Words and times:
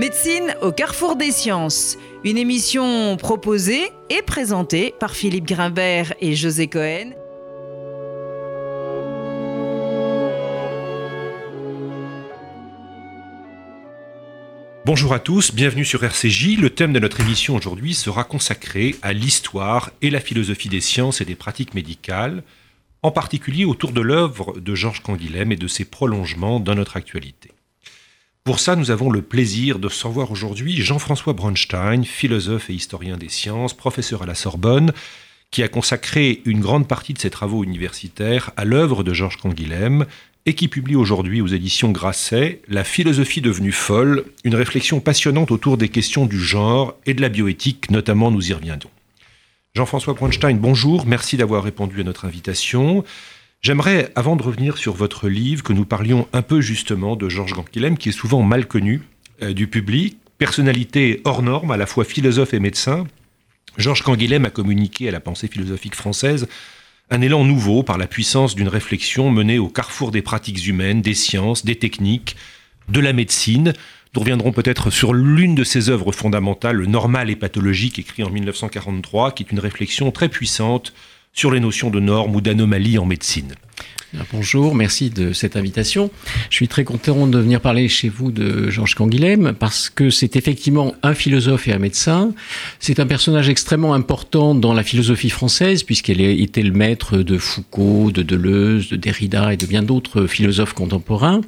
Médecine 0.00 0.54
au 0.62 0.72
carrefour 0.72 1.14
des 1.14 1.30
sciences, 1.30 1.98
une 2.24 2.38
émission 2.38 3.18
proposée 3.18 3.92
et 4.08 4.22
présentée 4.22 4.94
par 4.98 5.14
Philippe 5.14 5.44
Grimbert 5.44 6.14
et 6.22 6.34
José 6.34 6.68
Cohen. 6.68 7.10
Bonjour 14.86 15.12
à 15.12 15.18
tous, 15.18 15.54
bienvenue 15.54 15.84
sur 15.84 16.02
RCJ. 16.02 16.56
Le 16.56 16.70
thème 16.70 16.94
de 16.94 16.98
notre 16.98 17.20
émission 17.20 17.54
aujourd'hui 17.54 17.92
sera 17.92 18.24
consacré 18.24 18.96
à 19.02 19.12
l'histoire 19.12 19.90
et 20.00 20.08
la 20.08 20.20
philosophie 20.20 20.70
des 20.70 20.80
sciences 20.80 21.20
et 21.20 21.26
des 21.26 21.34
pratiques 21.34 21.74
médicales, 21.74 22.42
en 23.02 23.10
particulier 23.10 23.66
autour 23.66 23.92
de 23.92 24.00
l'œuvre 24.00 24.58
de 24.58 24.74
Georges 24.74 25.02
Canguilhem 25.02 25.52
et 25.52 25.56
de 25.56 25.68
ses 25.68 25.84
prolongements 25.84 26.58
dans 26.58 26.74
notre 26.74 26.96
actualité. 26.96 27.50
Pour 28.42 28.58
ça, 28.58 28.74
nous 28.74 28.90
avons 28.90 29.10
le 29.10 29.20
plaisir 29.20 29.78
de 29.78 29.88
recevoir 29.88 30.30
aujourd'hui 30.30 30.80
Jean-François 30.80 31.34
Bronstein, 31.34 32.04
philosophe 32.04 32.70
et 32.70 32.72
historien 32.72 33.18
des 33.18 33.28
sciences, 33.28 33.74
professeur 33.74 34.22
à 34.22 34.26
la 34.26 34.34
Sorbonne, 34.34 34.92
qui 35.50 35.62
a 35.62 35.68
consacré 35.68 36.40
une 36.46 36.60
grande 36.60 36.88
partie 36.88 37.12
de 37.12 37.18
ses 37.18 37.28
travaux 37.28 37.64
universitaires 37.64 38.50
à 38.56 38.64
l'œuvre 38.64 39.04
de 39.04 39.12
Georges 39.12 39.36
Canguilhem 39.36 40.06
et 40.46 40.54
qui 40.54 40.68
publie 40.68 40.96
aujourd'hui 40.96 41.42
aux 41.42 41.48
éditions 41.48 41.90
Grasset 41.90 42.62
La 42.68 42.82
philosophie 42.82 43.42
devenue 43.42 43.72
folle, 43.72 44.24
une 44.42 44.54
réflexion 44.54 45.00
passionnante 45.00 45.50
autour 45.50 45.76
des 45.76 45.90
questions 45.90 46.24
du 46.24 46.40
genre 46.40 46.94
et 47.04 47.12
de 47.12 47.20
la 47.20 47.28
bioéthique, 47.28 47.90
notamment 47.90 48.30
nous 48.30 48.50
y 48.50 48.54
reviendrons. 48.54 48.90
Jean-François 49.74 50.14
Bronstein, 50.14 50.56
bonjour, 50.56 51.04
merci 51.04 51.36
d'avoir 51.36 51.62
répondu 51.62 52.00
à 52.00 52.04
notre 52.04 52.24
invitation. 52.24 53.04
J'aimerais, 53.62 54.10
avant 54.14 54.36
de 54.36 54.42
revenir 54.42 54.78
sur 54.78 54.94
votre 54.94 55.28
livre, 55.28 55.62
que 55.62 55.74
nous 55.74 55.84
parlions 55.84 56.26
un 56.32 56.40
peu 56.40 56.62
justement 56.62 57.14
de 57.14 57.28
Georges 57.28 57.52
Canguilhem, 57.52 57.98
qui 57.98 58.08
est 58.08 58.12
souvent 58.12 58.42
mal 58.42 58.66
connu 58.66 59.02
euh, 59.42 59.52
du 59.52 59.66
public, 59.66 60.16
personnalité 60.38 61.20
hors 61.24 61.42
norme, 61.42 61.70
à 61.70 61.76
la 61.76 61.84
fois 61.84 62.04
philosophe 62.04 62.54
et 62.54 62.58
médecin. 62.58 63.06
Georges 63.76 64.02
Canguilhem 64.02 64.46
a 64.46 64.50
communiqué 64.50 65.08
à 65.08 65.10
la 65.10 65.20
pensée 65.20 65.46
philosophique 65.46 65.94
française 65.94 66.48
un 67.10 67.20
élan 67.20 67.44
nouveau 67.44 67.82
par 67.82 67.98
la 67.98 68.06
puissance 68.06 68.54
d'une 68.54 68.68
réflexion 68.68 69.30
menée 69.30 69.58
au 69.58 69.68
carrefour 69.68 70.10
des 70.10 70.22
pratiques 70.22 70.66
humaines, 70.66 71.02
des 71.02 71.14
sciences, 71.14 71.64
des 71.64 71.76
techniques, 71.76 72.36
de 72.88 73.00
la 73.00 73.12
médecine. 73.12 73.74
Nous 74.14 74.20
reviendrons 74.20 74.52
peut-être 74.52 74.90
sur 74.90 75.12
l'une 75.12 75.54
de 75.54 75.64
ses 75.64 75.90
œuvres 75.90 76.12
fondamentales, 76.12 76.76
Le 76.76 76.86
normal 76.86 77.28
et 77.28 77.36
pathologique, 77.36 77.98
écrit 77.98 78.22
en 78.22 78.30
1943, 78.30 79.32
qui 79.32 79.42
est 79.42 79.52
une 79.52 79.60
réflexion 79.60 80.10
très 80.12 80.30
puissante 80.30 80.94
sur 81.32 81.50
les 81.50 81.60
notions 81.60 81.90
de 81.90 82.00
normes 82.00 82.34
ou 82.34 82.40
d'anomalies 82.40 82.98
en 82.98 83.06
médecine. 83.06 83.54
Bonjour, 84.32 84.74
merci 84.74 85.08
de 85.08 85.32
cette 85.32 85.54
invitation. 85.54 86.10
Je 86.50 86.56
suis 86.56 86.66
très 86.66 86.82
content 86.82 87.28
de 87.28 87.38
venir 87.38 87.60
parler 87.60 87.88
chez 87.88 88.08
vous 88.08 88.32
de 88.32 88.68
Georges 88.68 88.96
Canguilhem 88.96 89.52
parce 89.56 89.88
que 89.88 90.10
c'est 90.10 90.34
effectivement 90.34 90.94
un 91.04 91.14
philosophe 91.14 91.68
et 91.68 91.72
un 91.72 91.78
médecin. 91.78 92.34
C'est 92.80 92.98
un 92.98 93.06
personnage 93.06 93.48
extrêmement 93.48 93.94
important 93.94 94.56
dans 94.56 94.74
la 94.74 94.82
philosophie 94.82 95.30
française 95.30 95.84
puisqu'elle 95.84 96.20
était 96.20 96.62
le 96.62 96.72
maître 96.72 97.18
de 97.18 97.38
Foucault, 97.38 98.10
de 98.10 98.22
Deleuze, 98.22 98.88
de 98.88 98.96
Derrida 98.96 99.52
et 99.52 99.56
de 99.56 99.66
bien 99.66 99.84
d'autres 99.84 100.26
philosophes 100.26 100.72
contemporains. 100.72 101.40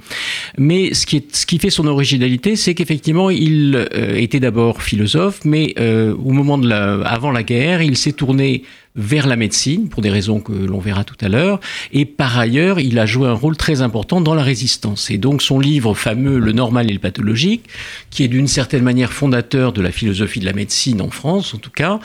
Mais 0.57 0.95
ce 0.95 1.05
qui, 1.05 1.17
est, 1.17 1.35
ce 1.35 1.47
qui 1.47 1.59
fait 1.59 1.71
son 1.71 1.89
originalité, 1.89 2.55
c'est 2.55 2.75
qu'effectivement 2.75 3.29
il 3.29 3.89
euh, 3.93 4.15
était 4.15 4.41
d'abord 4.41 4.83
philosophe, 4.83 5.41
mais 5.45 5.75
euh, 5.81 6.15
au 6.15 6.31
moment 6.31 6.59
de 6.59 6.69
la, 6.69 7.01
avant 7.03 7.33
la 7.33 7.43
guerre, 7.43 7.83
il 7.83 7.97
s'est 7.97 8.13
tourné 8.13 8.63
vers 8.95 9.27
la 9.27 9.37
médecine, 9.37 9.89
pour 9.89 10.03
des 10.03 10.11
raisons 10.11 10.41
que 10.41 10.53
l'on 10.53 10.79
verra 10.79 11.05
tout 11.05 11.17
à 11.21 11.29
l'heure. 11.29 11.61
Et 11.93 12.05
par 12.05 12.39
ailleurs, 12.39 12.79
il 12.79 12.99
a 12.99 13.07
joué 13.07 13.27
un 13.27 13.33
rôle 13.33 13.57
très 13.57 13.81
important 13.81 14.21
dans 14.21 14.35
la 14.35 14.43
résistance. 14.43 15.11
Et 15.11 15.19
donc 15.19 15.43
son 15.43 15.59
livre 15.59 15.95
fameux 15.95 16.39
Le 16.39 16.53
normal 16.53 16.91
et 16.91 16.93
le 16.93 16.99
pathologique, 16.99 17.65
qui 18.11 18.23
est 18.23 18.29
d'une 18.29 18.47
certaine 18.47 18.83
manière 18.83 19.13
fondateur 19.13 19.73
de 19.73 19.81
la 19.81 19.93
philosophie 19.93 20.41
de 20.41 20.45
la 20.45 20.53
médecine 20.53 21.01
en 21.01 21.11
France, 21.11 21.55
en 21.55 21.59
tout 21.59 21.71
cas, 21.71 22.01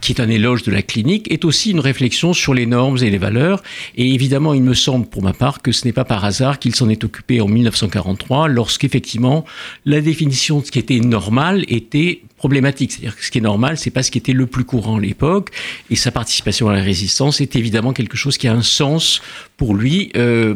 qui 0.00 0.12
est 0.12 0.20
un 0.20 0.28
éloge 0.28 0.62
de 0.62 0.70
la 0.70 0.82
clinique, 0.82 1.30
est 1.32 1.44
aussi 1.44 1.72
une 1.72 1.80
réflexion 1.80 2.32
sur 2.32 2.54
les 2.54 2.66
normes 2.66 2.98
et 2.98 3.10
les 3.10 3.18
valeurs. 3.18 3.62
Et 3.96 4.14
évidemment, 4.14 4.54
il 4.54 4.62
me 4.62 4.74
semble, 4.74 5.06
pour 5.06 5.22
ma 5.22 5.32
part, 5.32 5.60
que 5.60 5.72
ce 5.72 5.84
n'est 5.86 5.92
pas 5.92 6.04
par 6.04 6.24
hasard 6.24 6.58
qu'il 6.58 6.74
s'en 6.74 6.88
est 6.88 7.02
occupé 7.02 7.40
en 7.40 7.48
1943, 7.48 8.48
lorsqu'effectivement, 8.48 9.44
la 9.84 10.00
définition 10.00 10.60
de 10.60 10.66
ce 10.66 10.70
qui 10.70 10.78
était 10.78 11.00
normal 11.00 11.64
était 11.68 12.22
problématique. 12.38 12.92
C'est-à-dire 12.92 13.16
que 13.16 13.24
ce 13.24 13.30
qui 13.30 13.38
est 13.38 13.42
normal, 13.42 13.76
c'est 13.76 13.90
pas 13.90 14.02
ce 14.02 14.10
qui 14.10 14.18
était 14.18 14.32
le 14.32 14.46
plus 14.46 14.64
courant 14.64 14.96
à 14.96 15.00
l'époque. 15.00 15.50
Et 15.90 15.96
sa 15.96 16.10
participation 16.10 16.68
à 16.68 16.72
la 16.72 16.82
résistance 16.82 17.40
est 17.42 17.56
évidemment 17.56 17.92
quelque 17.92 18.16
chose 18.16 18.38
qui 18.38 18.48
a 18.48 18.54
un 18.54 18.62
sens 18.62 19.20
pour 19.58 19.74
lui. 19.74 20.10
Euh, 20.16 20.54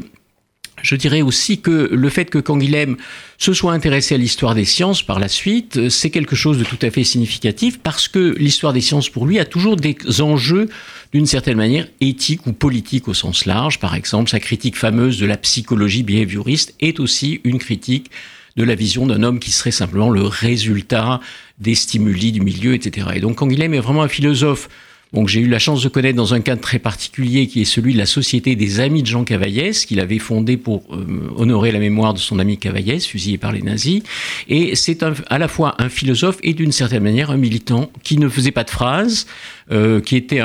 je 0.82 0.96
dirais 0.96 1.22
aussi 1.22 1.60
que 1.60 1.88
le 1.92 2.08
fait 2.08 2.26
que 2.26 2.38
Canguilhem 2.38 2.96
se 3.38 3.52
soit 3.52 3.72
intéressé 3.72 4.14
à 4.14 4.18
l'histoire 4.18 4.54
des 4.54 4.64
sciences 4.64 5.02
par 5.02 5.20
la 5.20 5.28
suite, 5.28 5.88
c'est 5.88 6.10
quelque 6.10 6.34
chose 6.34 6.58
de 6.58 6.64
tout 6.64 6.78
à 6.82 6.90
fait 6.90 7.04
significatif 7.04 7.78
parce 7.78 8.08
que 8.08 8.34
l'histoire 8.38 8.72
des 8.72 8.80
sciences 8.80 9.08
pour 9.08 9.26
lui 9.26 9.38
a 9.38 9.44
toujours 9.44 9.76
des 9.76 9.96
enjeux 10.20 10.68
d'une 11.12 11.26
certaine 11.26 11.56
manière 11.56 11.86
éthiques 12.00 12.46
ou 12.46 12.52
politiques 12.52 13.06
au 13.06 13.14
sens 13.14 13.46
large. 13.46 13.78
Par 13.78 13.94
exemple, 13.94 14.30
sa 14.30 14.40
critique 14.40 14.76
fameuse 14.76 15.18
de 15.18 15.26
la 15.26 15.36
psychologie 15.36 16.02
behavioriste 16.02 16.74
est 16.80 16.98
aussi 17.00 17.40
une 17.44 17.58
critique 17.58 18.10
de 18.56 18.64
la 18.64 18.74
vision 18.74 19.06
d'un 19.06 19.22
homme 19.22 19.38
qui 19.38 19.50
serait 19.50 19.70
simplement 19.70 20.10
le 20.10 20.22
résultat 20.22 21.20
des 21.62 21.74
stimuli 21.74 22.32
du 22.32 22.40
milieu, 22.40 22.74
etc. 22.74 23.08
Et 23.14 23.20
donc 23.20 23.36
Canguilhem 23.36 23.72
est 23.74 23.80
vraiment 23.80 24.02
un 24.02 24.08
philosophe 24.08 24.68
donc 25.12 25.28
j'ai 25.28 25.40
eu 25.40 25.46
la 25.46 25.58
chance 25.58 25.82
de 25.82 25.88
connaître 25.88 26.16
dans 26.16 26.32
un 26.32 26.40
cadre 26.40 26.62
très 26.62 26.78
particulier 26.78 27.46
qui 27.46 27.60
est 27.60 27.66
celui 27.66 27.92
de 27.92 27.98
la 27.98 28.06
Société 28.06 28.56
des 28.56 28.80
Amis 28.80 29.02
de 29.02 29.06
Jean 29.06 29.24
Cavaillès, 29.24 29.84
qu'il 29.84 30.00
avait 30.00 30.18
fondé 30.18 30.56
pour 30.56 30.84
euh, 30.90 31.30
honorer 31.36 31.70
la 31.70 31.80
mémoire 31.80 32.14
de 32.14 32.18
son 32.18 32.38
ami 32.38 32.56
Cavaillès, 32.56 33.04
fusillé 33.04 33.36
par 33.36 33.52
les 33.52 33.60
nazis. 33.60 34.02
Et 34.48 34.74
c'est 34.74 35.02
à 35.02 35.38
la 35.38 35.48
fois 35.48 35.74
un 35.78 35.90
philosophe 35.90 36.38
et 36.42 36.54
d'une 36.54 36.72
certaine 36.72 37.02
manière 37.02 37.30
un 37.30 37.36
militant 37.36 37.90
qui 38.02 38.16
ne 38.16 38.28
faisait 38.28 38.52
pas 38.52 38.64
de 38.64 38.70
phrases, 38.70 39.26
euh, 39.70 40.00
qui, 40.00 40.16
était 40.16 40.40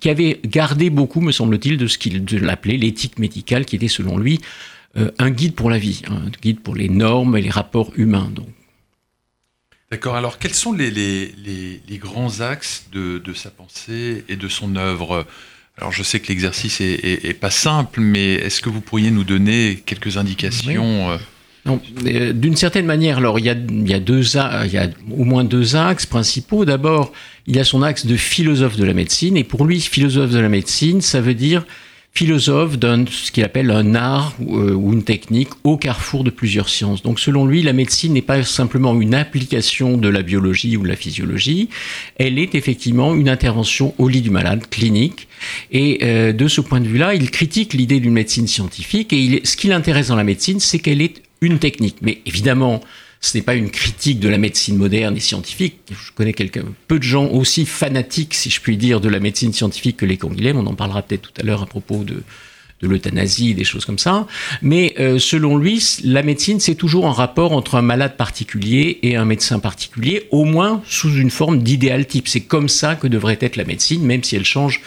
qui 0.00 0.08
avait 0.08 0.40
gardé 0.46 0.88
beaucoup, 0.88 1.20
me 1.20 1.32
semble-t-il, 1.32 1.76
de 1.76 1.86
ce 1.86 1.98
qu'il 1.98 2.48
appelait 2.48 2.78
l'éthique 2.78 3.18
médicale, 3.18 3.66
qui 3.66 3.76
était 3.76 3.88
selon 3.88 4.16
lui 4.16 4.40
euh, 4.96 5.10
un 5.18 5.30
guide 5.30 5.54
pour 5.54 5.68
la 5.68 5.76
vie, 5.76 6.00
un 6.08 6.30
guide 6.40 6.60
pour 6.60 6.74
les 6.74 6.88
normes 6.88 7.36
et 7.36 7.42
les 7.42 7.50
rapports 7.50 7.92
humains. 7.96 8.30
Donc. 8.34 8.48
D'accord, 9.90 10.16
alors 10.16 10.38
quels 10.38 10.54
sont 10.54 10.72
les, 10.72 10.90
les, 10.90 11.32
les, 11.88 11.98
grands 11.98 12.40
axes 12.40 12.86
de, 12.92 13.18
de, 13.18 13.32
sa 13.32 13.50
pensée 13.50 14.24
et 14.28 14.34
de 14.34 14.48
son 14.48 14.74
œuvre? 14.74 15.24
Alors 15.78 15.92
je 15.92 16.02
sais 16.02 16.18
que 16.18 16.28
l'exercice 16.28 16.80
est, 16.80 17.24
est, 17.24 17.34
pas 17.34 17.50
simple, 17.50 18.00
mais 18.00 18.34
est-ce 18.34 18.60
que 18.60 18.68
vous 18.68 18.80
pourriez 18.80 19.12
nous 19.12 19.22
donner 19.22 19.82
quelques 19.86 20.16
indications 20.16 21.10
euh? 21.10 21.18
D'une 22.32 22.56
certaine 22.56 22.86
manière, 22.86 23.18
alors 23.18 23.38
il 23.40 23.44
y, 23.44 23.50
a, 23.50 23.54
il, 23.54 23.88
y 23.88 23.94
a 23.94 23.98
deux, 23.98 24.22
il 24.64 24.72
y 24.72 24.78
a 24.78 24.88
au 25.10 25.24
moins 25.24 25.42
deux 25.42 25.74
axes 25.74 26.06
principaux. 26.06 26.64
D'abord, 26.64 27.12
il 27.46 27.56
y 27.56 27.58
a 27.58 27.64
son 27.64 27.82
axe 27.82 28.06
de 28.06 28.16
philosophe 28.16 28.76
de 28.76 28.84
la 28.84 28.94
médecine, 28.94 29.36
et 29.36 29.44
pour 29.44 29.64
lui, 29.64 29.80
philosophe 29.80 30.30
de 30.30 30.38
la 30.38 30.48
médecine, 30.48 31.00
ça 31.00 31.20
veut 31.20 31.34
dire 31.34 31.64
philosophe 32.16 32.78
d'un 32.78 33.04
ce 33.06 33.30
qu'il 33.30 33.44
appelle 33.44 33.70
un 33.70 33.94
art 33.94 34.34
euh, 34.40 34.72
ou 34.72 34.94
une 34.94 35.02
technique 35.02 35.50
au 35.64 35.76
carrefour 35.76 36.24
de 36.24 36.30
plusieurs 36.30 36.70
sciences. 36.70 37.02
Donc 37.02 37.20
selon 37.20 37.44
lui, 37.44 37.62
la 37.62 37.74
médecine 37.74 38.14
n'est 38.14 38.22
pas 38.22 38.42
simplement 38.42 38.98
une 38.98 39.14
application 39.14 39.98
de 39.98 40.08
la 40.08 40.22
biologie 40.22 40.78
ou 40.78 40.82
de 40.82 40.88
la 40.88 40.96
physiologie, 40.96 41.68
elle 42.16 42.38
est 42.38 42.54
effectivement 42.54 43.14
une 43.14 43.28
intervention 43.28 43.94
au 43.98 44.08
lit 44.08 44.22
du 44.22 44.30
malade, 44.30 44.66
clinique. 44.70 45.28
Et 45.70 45.98
euh, 46.02 46.32
de 46.32 46.48
ce 46.48 46.62
point 46.62 46.80
de 46.80 46.88
vue-là, 46.88 47.14
il 47.14 47.30
critique 47.30 47.74
l'idée 47.74 48.00
d'une 48.00 48.14
médecine 48.14 48.46
scientifique 48.46 49.12
et 49.12 49.18
il, 49.18 49.40
ce 49.44 49.56
qui 49.56 49.68
l'intéresse 49.68 50.08
dans 50.08 50.16
la 50.16 50.24
médecine, 50.24 50.58
c'est 50.58 50.78
qu'elle 50.78 51.02
est 51.02 51.22
une 51.42 51.58
technique. 51.58 51.96
Mais 52.00 52.22
évidemment, 52.24 52.80
ce 53.20 53.36
n'est 53.36 53.42
pas 53.42 53.54
une 53.54 53.70
critique 53.70 54.20
de 54.20 54.28
la 54.28 54.38
médecine 54.38 54.76
moderne 54.76 55.16
et 55.16 55.20
scientifique. 55.20 55.80
Je 55.90 56.12
connais 56.14 56.32
quelques, 56.32 56.62
peu 56.86 56.98
de 56.98 57.04
gens 57.04 57.26
aussi 57.26 57.66
fanatiques, 57.66 58.34
si 58.34 58.50
je 58.50 58.60
puis 58.60 58.76
dire, 58.76 59.00
de 59.00 59.08
la 59.08 59.20
médecine 59.20 59.52
scientifique 59.52 59.96
que 59.96 60.06
les 60.06 60.16
Canguilhem. 60.16 60.58
On 60.58 60.66
en 60.66 60.74
parlera 60.74 61.02
peut-être 61.02 61.32
tout 61.32 61.40
à 61.40 61.44
l'heure 61.44 61.62
à 61.62 61.66
propos 61.66 62.04
de, 62.04 62.22
de 62.82 62.88
l'euthanasie, 62.88 63.54
des 63.54 63.64
choses 63.64 63.84
comme 63.84 63.98
ça. 63.98 64.26
Mais 64.62 64.94
euh, 64.98 65.18
selon 65.18 65.56
lui, 65.56 65.82
la 66.04 66.22
médecine, 66.22 66.60
c'est 66.60 66.74
toujours 66.74 67.06
un 67.06 67.12
rapport 67.12 67.52
entre 67.52 67.76
un 67.76 67.82
malade 67.82 68.16
particulier 68.16 68.98
et 69.02 69.16
un 69.16 69.24
médecin 69.24 69.58
particulier, 69.58 70.26
au 70.30 70.44
moins 70.44 70.82
sous 70.86 71.14
une 71.14 71.30
forme 71.30 71.62
d'idéal 71.62 72.06
type. 72.06 72.28
C'est 72.28 72.42
comme 72.42 72.68
ça 72.68 72.94
que 72.94 73.06
devrait 73.06 73.38
être 73.40 73.56
la 73.56 73.64
médecine, 73.64 74.02
même 74.04 74.22
si 74.22 74.36
elle 74.36 74.44
change 74.44 74.82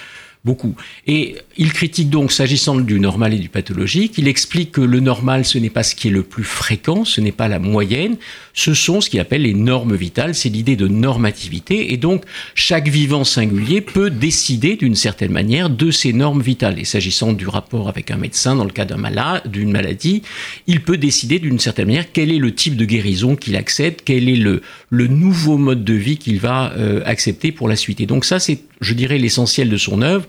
beaucoup. 0.45 0.75
Et 1.05 1.35
il 1.57 1.73
critique 1.73 2.09
donc, 2.09 2.31
s'agissant 2.31 2.79
du 2.79 2.99
normal 2.99 3.33
et 3.33 3.39
du 3.39 3.49
pathologique, 3.49 4.17
il 4.17 4.27
explique 4.27 4.71
que 4.71 4.81
le 4.81 5.01
normal, 5.01 5.43
ce 5.43 5.57
n'est 5.57 5.69
pas 5.69 5.83
ce 5.83 5.95
qui 5.95 6.07
est 6.07 6.11
le 6.11 6.23
plus 6.23 6.45
fréquent, 6.45 7.03
ce 7.03 7.19
n'est 7.19 7.33
pas 7.33 7.49
la 7.49 7.59
moyenne, 7.59 8.15
ce 8.53 8.73
sont 8.73 9.01
ce 9.01 9.09
qu'il 9.09 9.19
appelle 9.19 9.41
les 9.41 9.53
normes 9.53 9.95
vitales, 9.95 10.35
c'est 10.35 10.49
l'idée 10.49 10.77
de 10.77 10.87
normativité, 10.87 11.91
et 11.93 11.97
donc 11.97 12.23
chaque 12.55 12.87
vivant 12.87 13.25
singulier 13.25 13.81
peut 13.81 14.09
décider 14.09 14.77
d'une 14.77 14.95
certaine 14.95 15.31
manière 15.31 15.69
de 15.69 15.91
ses 15.91 16.13
normes 16.13 16.41
vitales. 16.41 16.79
Et 16.79 16.85
s'agissant 16.85 17.33
du 17.33 17.47
rapport 17.47 17.89
avec 17.89 18.09
un 18.09 18.17
médecin, 18.17 18.55
dans 18.55 18.63
le 18.63 18.71
cas 18.71 18.85
d'un 18.85 18.97
malade, 18.97 19.43
d'une 19.45 19.71
maladie, 19.71 20.23
il 20.67 20.81
peut 20.81 20.97
décider 20.97 21.39
d'une 21.39 21.59
certaine 21.59 21.87
manière 21.87 22.11
quel 22.13 22.31
est 22.31 22.37
le 22.37 22.55
type 22.55 22.77
de 22.77 22.85
guérison 22.85 23.35
qu'il 23.35 23.57
accepte, 23.57 24.03
quel 24.05 24.29
est 24.29 24.37
le, 24.37 24.61
le 24.89 25.07
nouveau 25.07 25.57
mode 25.57 25.83
de 25.83 25.93
vie 25.93 26.17
qu'il 26.17 26.39
va 26.39 26.71
euh, 26.77 27.01
accepter 27.05 27.51
pour 27.51 27.67
la 27.67 27.75
suite. 27.75 27.99
Et 27.99 28.05
donc 28.05 28.23
ça, 28.23 28.39
c'est, 28.39 28.61
je 28.79 28.93
dirais, 28.93 29.17
l'essentiel 29.17 29.69
de 29.69 29.77
son 29.77 30.01
œuvre 30.01 30.25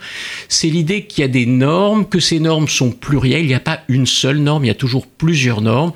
c'est 0.48 0.68
l'idée 0.68 1.04
qu'il 1.04 1.22
y 1.22 1.24
a 1.24 1.28
des 1.28 1.46
normes, 1.46 2.08
que 2.08 2.20
ces 2.20 2.40
normes 2.40 2.68
sont 2.68 2.90
plurielles, 2.90 3.42
il 3.42 3.48
n'y 3.48 3.54
a 3.54 3.60
pas 3.60 3.80
une 3.88 4.06
seule 4.06 4.38
norme, 4.38 4.64
il 4.64 4.68
y 4.68 4.70
a 4.70 4.74
toujours 4.74 5.06
plusieurs 5.06 5.60
normes, 5.60 5.92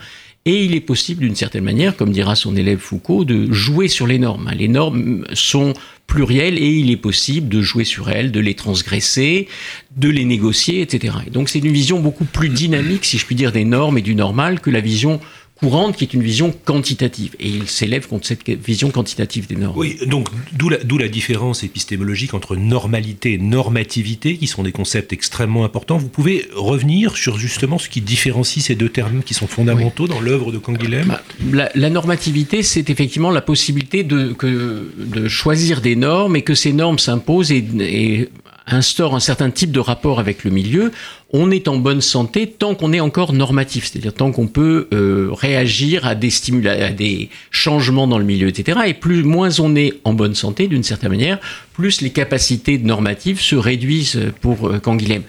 Et 0.46 0.64
il 0.64 0.74
est 0.74 0.80
possible, 0.80 1.22
d'une 1.22 1.34
certaine 1.34 1.64
manière, 1.64 1.96
comme 1.96 2.12
dira 2.12 2.36
son 2.36 2.54
élève 2.54 2.78
Foucault, 2.78 3.24
de 3.24 3.50
jouer 3.50 3.88
sur 3.88 4.06
les 4.06 4.18
normes. 4.18 4.50
Les 4.54 4.68
normes 4.68 5.24
sont 5.32 5.72
plurielles 6.06 6.58
et 6.58 6.70
il 6.70 6.90
est 6.90 6.98
possible 6.98 7.48
de 7.48 7.62
jouer 7.62 7.84
sur 7.84 8.10
elles, 8.10 8.30
de 8.30 8.40
les 8.40 8.54
transgresser, 8.54 9.48
de 9.96 10.10
les 10.10 10.26
négocier, 10.26 10.82
etc. 10.82 11.14
Et 11.26 11.30
donc 11.30 11.48
c'est 11.48 11.60
une 11.60 11.72
vision 11.72 11.98
beaucoup 11.98 12.26
plus 12.26 12.50
dynamique, 12.50 13.06
si 13.06 13.16
je 13.16 13.24
puis 13.24 13.34
dire, 13.34 13.52
des 13.52 13.64
normes 13.64 13.96
et 13.96 14.02
du 14.02 14.14
normal 14.14 14.60
que 14.60 14.68
la 14.68 14.80
vision 14.80 15.18
courante 15.60 15.96
qui 15.96 16.04
est 16.04 16.14
une 16.14 16.22
vision 16.22 16.52
quantitative. 16.64 17.34
Et 17.38 17.48
il 17.48 17.68
s'élève 17.68 18.06
contre 18.08 18.26
cette 18.26 18.48
vision 18.48 18.90
quantitative 18.90 19.46
des 19.46 19.56
normes. 19.56 19.76
Oui, 19.76 19.98
donc 20.06 20.28
d'où 20.52 20.68
la, 20.68 20.78
la, 20.78 21.08
différence 21.08 21.62
épistémologique 21.62 22.34
entre 22.34 22.56
normalité 22.56 23.34
et 23.34 23.38
normativité, 23.38 24.36
qui 24.36 24.46
sont 24.46 24.62
des 24.62 24.72
concepts 24.72 25.12
extrêmement 25.12 25.64
importants. 25.64 25.96
Vous 25.96 26.08
pouvez 26.08 26.48
revenir 26.54 27.16
sur 27.16 27.38
justement 27.38 27.78
ce 27.78 27.88
qui 27.88 28.00
différencie 28.00 28.64
ces 28.64 28.74
deux 28.74 28.88
termes 28.88 29.22
qui 29.22 29.34
sont 29.34 29.46
fondamentaux 29.46 30.08
dans 30.08 30.20
l'œuvre 30.20 30.50
de 30.50 30.58
Canguilhem? 30.58 31.06
Bah, 31.06 31.22
la, 31.52 31.70
la, 31.74 31.90
normativité, 31.90 32.62
c'est 32.62 32.90
effectivement 32.90 33.30
la 33.30 33.42
possibilité 33.42 34.02
de, 34.02 34.32
que, 34.32 34.90
de 34.96 35.28
choisir 35.28 35.80
des 35.80 35.96
normes 35.96 36.36
et 36.36 36.42
que 36.42 36.54
ces 36.54 36.72
normes 36.72 36.98
s'imposent 36.98 37.52
et, 37.52 37.64
et 37.80 38.28
instaure 38.66 39.14
un 39.14 39.20
certain 39.20 39.50
type 39.50 39.70
de 39.70 39.80
rapport 39.80 40.18
avec 40.18 40.44
le 40.44 40.50
milieu, 40.50 40.92
on 41.36 41.50
est 41.50 41.66
en 41.66 41.78
bonne 41.78 42.00
santé 42.00 42.46
tant 42.46 42.76
qu'on 42.76 42.92
est 42.92 43.00
encore 43.00 43.32
normatif, 43.32 43.86
c'est-à-dire 43.90 44.14
tant 44.14 44.30
qu'on 44.30 44.46
peut 44.46 44.86
euh, 44.94 45.30
réagir 45.32 46.06
à 46.06 46.14
des 46.14 46.30
à 46.66 46.90
des 46.90 47.28
changements 47.50 48.06
dans 48.06 48.18
le 48.18 48.24
milieu, 48.24 48.46
etc. 48.46 48.78
Et 48.86 48.94
plus 48.94 49.24
moins 49.24 49.48
on 49.58 49.74
est 49.74 49.94
en 50.04 50.14
bonne 50.14 50.36
santé, 50.36 50.68
d'une 50.68 50.84
certaine 50.84 51.10
manière, 51.10 51.40
plus 51.72 52.02
les 52.02 52.10
capacités 52.10 52.78
normatives 52.78 53.40
se 53.40 53.56
réduisent 53.56 54.30
pour 54.40 54.68
euh, 54.68 54.78
Canguilhem. 54.78 55.22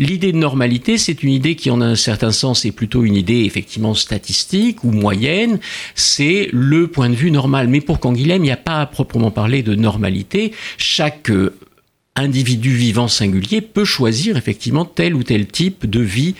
L'idée 0.00 0.32
de 0.32 0.36
normalité, 0.36 0.98
c'est 0.98 1.22
une 1.22 1.30
idée 1.30 1.54
qui, 1.54 1.70
en 1.70 1.80
un 1.80 1.94
certain 1.94 2.32
sens, 2.32 2.64
est 2.64 2.72
plutôt 2.72 3.04
une 3.04 3.14
idée 3.14 3.44
effectivement 3.44 3.94
statistique 3.94 4.82
ou 4.82 4.90
moyenne. 4.90 5.60
C'est 5.94 6.48
le 6.52 6.88
point 6.88 7.08
de 7.08 7.14
vue 7.14 7.30
normal. 7.30 7.68
Mais 7.68 7.80
pour 7.80 8.00
Canguilhem, 8.00 8.42
il 8.42 8.46
n'y 8.46 8.50
a 8.50 8.56
pas 8.56 8.80
à 8.80 8.86
proprement 8.86 9.30
parler 9.30 9.62
de 9.62 9.76
normalité. 9.76 10.50
Chaque 10.76 11.30
euh, 11.30 11.54
individu 12.16 12.74
vivant 12.74 13.08
singulier 13.08 13.60
peut 13.60 13.84
choisir 13.84 14.36
effectivement 14.36 14.84
tel 14.84 15.14
ou 15.14 15.22
tel 15.22 15.46
type 15.46 15.88
de 15.88 16.00
vie 16.00 16.34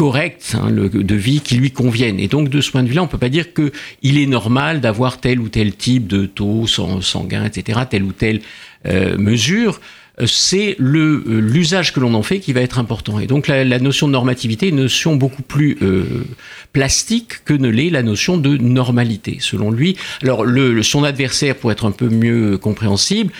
correcte, 0.00 0.56
hein, 0.58 0.70
de 0.70 1.14
vie 1.14 1.40
qui 1.40 1.56
lui 1.56 1.72
convienne. 1.72 2.18
Et 2.18 2.26
donc 2.26 2.48
de 2.48 2.62
ce 2.62 2.70
point 2.70 2.82
de 2.82 2.88
vue-là, 2.88 3.02
on 3.02 3.06
peut 3.06 3.18
pas 3.18 3.28
dire 3.28 3.52
que 3.52 3.70
il 4.02 4.18
est 4.18 4.26
normal 4.26 4.80
d'avoir 4.80 5.20
tel 5.20 5.40
ou 5.40 5.50
tel 5.50 5.74
type 5.74 6.06
de 6.06 6.24
taux 6.24 6.66
sanguin, 6.66 7.44
etc., 7.44 7.80
telle 7.90 8.04
ou 8.04 8.12
telle 8.12 8.40
euh, 8.86 9.18
mesure. 9.18 9.78
C'est 10.26 10.74
le 10.78 11.22
euh, 11.26 11.40
l'usage 11.40 11.92
que 11.92 12.00
l'on 12.00 12.14
en 12.14 12.22
fait 12.22 12.40
qui 12.40 12.54
va 12.54 12.62
être 12.62 12.78
important. 12.78 13.20
Et 13.20 13.26
donc 13.26 13.46
la, 13.46 13.78
notion 13.78 14.06
de 14.06 14.12
normativité 14.12 14.66
est 14.66 14.70
une 14.70 14.76
notion 14.76 15.16
beaucoup 15.16 15.42
plus 15.42 15.76
euh, 15.82 16.24
plastique 16.72 17.44
que 17.44 17.52
ne 17.52 17.68
l'est 17.68 17.90
la 17.90 18.02
notion 18.02 18.38
de 18.38 18.56
normalité, 18.56 19.36
selon 19.40 19.70
lui. 19.70 19.98
Alors 20.22 20.44
le, 20.44 20.82
son 20.82 21.04
adversaire, 21.04 21.56
pour 21.56 21.72
être 21.72 21.84
un 21.84 21.92
peu 21.92 22.08
mieux 22.08 22.56
compréhensible, 22.56 23.32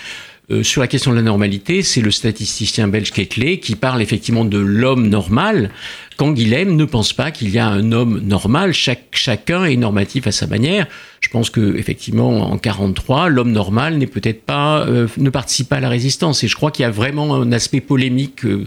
euh, 0.50 0.62
sur 0.62 0.80
la 0.80 0.88
question 0.88 1.12
de 1.12 1.16
la 1.16 1.22
normalité, 1.22 1.82
c'est 1.82 2.00
le 2.00 2.10
statisticien 2.10 2.88
belge 2.88 3.12
Ketley 3.12 3.58
qui 3.58 3.76
parle 3.76 4.02
effectivement 4.02 4.44
de 4.44 4.58
l'homme 4.58 5.08
normal, 5.08 5.70
quand 6.16 6.32
Guilhem 6.32 6.76
ne 6.76 6.84
pense 6.84 7.12
pas 7.12 7.30
qu'il 7.30 7.48
y 7.50 7.58
a 7.58 7.66
un 7.66 7.92
homme 7.92 8.20
normal, 8.20 8.74
Chaque, 8.74 9.04
chacun 9.12 9.64
est 9.64 9.76
normatif 9.76 10.26
à 10.26 10.32
sa 10.32 10.46
manière. 10.46 10.86
Je 11.20 11.28
pense 11.28 11.50
que 11.50 11.76
effectivement 11.76 12.52
en 12.52 12.58
43, 12.58 13.28
l'homme 13.28 13.52
normal 13.52 13.96
n'est 13.96 14.06
peut-être 14.06 14.42
pas 14.42 14.86
euh, 14.86 15.06
ne 15.16 15.30
participe 15.30 15.68
pas 15.68 15.76
à 15.76 15.80
la 15.80 15.88
résistance. 15.88 16.44
Et 16.44 16.48
je 16.48 16.56
crois 16.56 16.70
qu'il 16.72 16.82
y 16.82 16.86
a 16.86 16.90
vraiment 16.90 17.36
un 17.36 17.52
aspect 17.52 17.80
polémique 17.80 18.44
euh, 18.44 18.66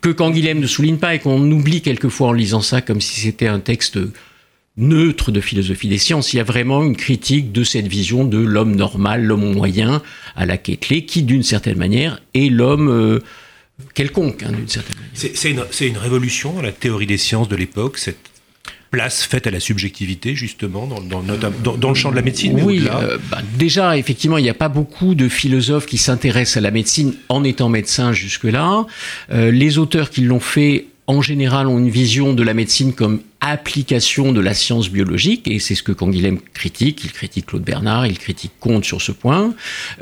que 0.00 0.10
quand 0.10 0.30
Guilhem 0.30 0.60
ne 0.60 0.66
souligne 0.66 0.98
pas 0.98 1.14
et 1.14 1.18
qu'on 1.18 1.50
oublie 1.50 1.80
quelquefois 1.80 2.28
en 2.28 2.32
lisant 2.32 2.62
ça 2.62 2.82
comme 2.82 3.00
si 3.00 3.18
c'était 3.20 3.48
un 3.48 3.58
texte 3.60 3.98
neutre 4.76 5.30
de 5.30 5.40
philosophie 5.40 5.88
des 5.88 5.98
sciences. 5.98 6.32
Il 6.32 6.38
y 6.38 6.40
a 6.40 6.44
vraiment 6.44 6.82
une 6.82 6.96
critique 6.96 7.52
de 7.52 7.64
cette 7.64 7.86
vision 7.86 8.24
de 8.24 8.38
l'homme 8.38 8.74
normal, 8.74 9.24
l'homme 9.24 9.52
moyen 9.52 10.02
à 10.34 10.46
la 10.46 10.56
Ketley, 10.56 11.04
qui 11.04 11.22
d'une 11.22 11.42
certaine 11.42 11.76
manière 11.76 12.22
est 12.34 12.50
l'homme 12.50 12.88
euh, 12.88 13.20
quelconque, 13.94 14.42
hein, 14.42 14.52
d'une 14.52 14.68
certaine 14.68 14.96
manière. 14.96 15.62
C'est 15.68 15.88
une, 15.88 15.98
révolution 15.98 16.54
dans 16.54 16.62
la 16.62 16.72
théorie 16.72 17.06
des 17.06 17.18
sciences 17.18 17.48
de 17.48 17.56
l'époque, 17.56 17.98
cette 17.98 18.32
place 18.90 19.24
faite 19.24 19.46
à 19.46 19.50
la 19.50 19.60
subjectivité, 19.60 20.34
justement, 20.34 20.86
dans, 20.86 21.00
dans, 21.00 21.88
le 21.88 21.94
champ 21.94 22.10
de 22.10 22.16
la 22.16 22.22
médecine 22.22 22.60
Oui, 22.62 22.84
euh, 22.92 23.16
bah, 23.30 23.40
déjà, 23.56 23.96
effectivement, 23.96 24.36
il 24.36 24.42
n'y 24.42 24.50
a 24.50 24.54
pas 24.54 24.68
beaucoup 24.68 25.14
de 25.14 25.30
philosophes 25.30 25.86
qui 25.86 25.96
s'intéressent 25.96 26.58
à 26.58 26.60
la 26.60 26.70
médecine 26.70 27.14
en 27.30 27.42
étant 27.42 27.70
médecin 27.70 28.12
jusque-là. 28.12 28.86
Euh, 29.30 29.50
les 29.50 29.78
auteurs 29.78 30.10
qui 30.10 30.20
l'ont 30.20 30.40
fait 30.40 30.86
en 31.06 31.20
général, 31.20 31.66
ont 31.66 31.78
une 31.78 31.90
vision 31.90 32.32
de 32.32 32.42
la 32.42 32.54
médecine 32.54 32.92
comme 32.92 33.20
application 33.40 34.32
de 34.32 34.40
la 34.40 34.54
science 34.54 34.88
biologique, 34.88 35.48
et 35.48 35.58
c'est 35.58 35.74
ce 35.74 35.82
que 35.82 35.90
Canguilhem 35.90 36.38
critique, 36.54 37.02
il 37.04 37.10
critique 37.10 37.46
Claude 37.46 37.64
Bernard, 37.64 38.06
il 38.06 38.18
critique 38.18 38.52
Comte 38.60 38.84
sur 38.84 39.02
ce 39.02 39.10
point, 39.10 39.52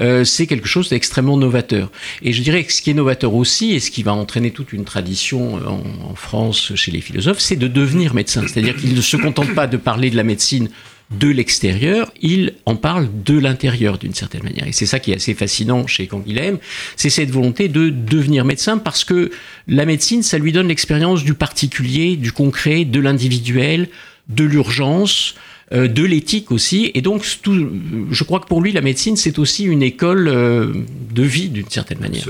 euh, 0.00 0.24
c'est 0.24 0.46
quelque 0.46 0.68
chose 0.68 0.90
d'extrêmement 0.90 1.38
novateur. 1.38 1.90
Et 2.22 2.34
je 2.34 2.42
dirais 2.42 2.64
que 2.64 2.72
ce 2.72 2.82
qui 2.82 2.90
est 2.90 2.94
novateur 2.94 3.34
aussi, 3.34 3.72
et 3.72 3.80
ce 3.80 3.90
qui 3.90 4.02
va 4.02 4.12
entraîner 4.12 4.50
toute 4.50 4.74
une 4.74 4.84
tradition 4.84 5.54
en, 5.54 6.10
en 6.10 6.14
France 6.14 6.74
chez 6.74 6.90
les 6.90 7.00
philosophes, 7.00 7.40
c'est 7.40 7.56
de 7.56 7.66
devenir 7.66 8.12
médecin. 8.12 8.42
C'est-à-dire 8.46 8.76
qu'ils 8.76 8.94
ne 8.94 9.00
se 9.00 9.16
contentent 9.16 9.54
pas 9.54 9.66
de 9.66 9.78
parler 9.78 10.10
de 10.10 10.16
la 10.16 10.24
médecine 10.24 10.68
de 11.10 11.28
l'extérieur, 11.28 12.12
il 12.22 12.54
en 12.66 12.76
parle 12.76 13.08
de 13.24 13.36
l'intérieur 13.36 13.98
d'une 13.98 14.14
certaine 14.14 14.44
manière. 14.44 14.68
Et 14.68 14.72
c'est 14.72 14.86
ça 14.86 15.00
qui 15.00 15.10
est 15.10 15.16
assez 15.16 15.34
fascinant 15.34 15.86
chez 15.86 16.06
Canguilhem, 16.06 16.58
c'est 16.96 17.10
cette 17.10 17.30
volonté 17.30 17.68
de 17.68 17.90
devenir 17.90 18.44
médecin 18.44 18.78
parce 18.78 19.04
que 19.04 19.30
la 19.66 19.86
médecine, 19.86 20.22
ça 20.22 20.38
lui 20.38 20.52
donne 20.52 20.68
l'expérience 20.68 21.24
du 21.24 21.34
particulier, 21.34 22.16
du 22.16 22.30
concret, 22.30 22.84
de 22.84 23.00
l'individuel, 23.00 23.88
de 24.28 24.44
l'urgence, 24.44 25.34
euh, 25.72 25.88
de 25.88 26.04
l'éthique 26.04 26.52
aussi. 26.52 26.92
Et 26.94 27.02
donc, 27.02 27.26
tout, 27.42 27.70
je 28.10 28.24
crois 28.24 28.38
que 28.38 28.46
pour 28.46 28.62
lui, 28.62 28.70
la 28.70 28.80
médecine, 28.80 29.16
c'est 29.16 29.40
aussi 29.40 29.64
une 29.64 29.82
école 29.82 30.28
euh, 30.28 30.72
de 31.12 31.22
vie 31.24 31.48
d'une 31.48 31.68
certaine 31.68 31.98
manière. 31.98 32.24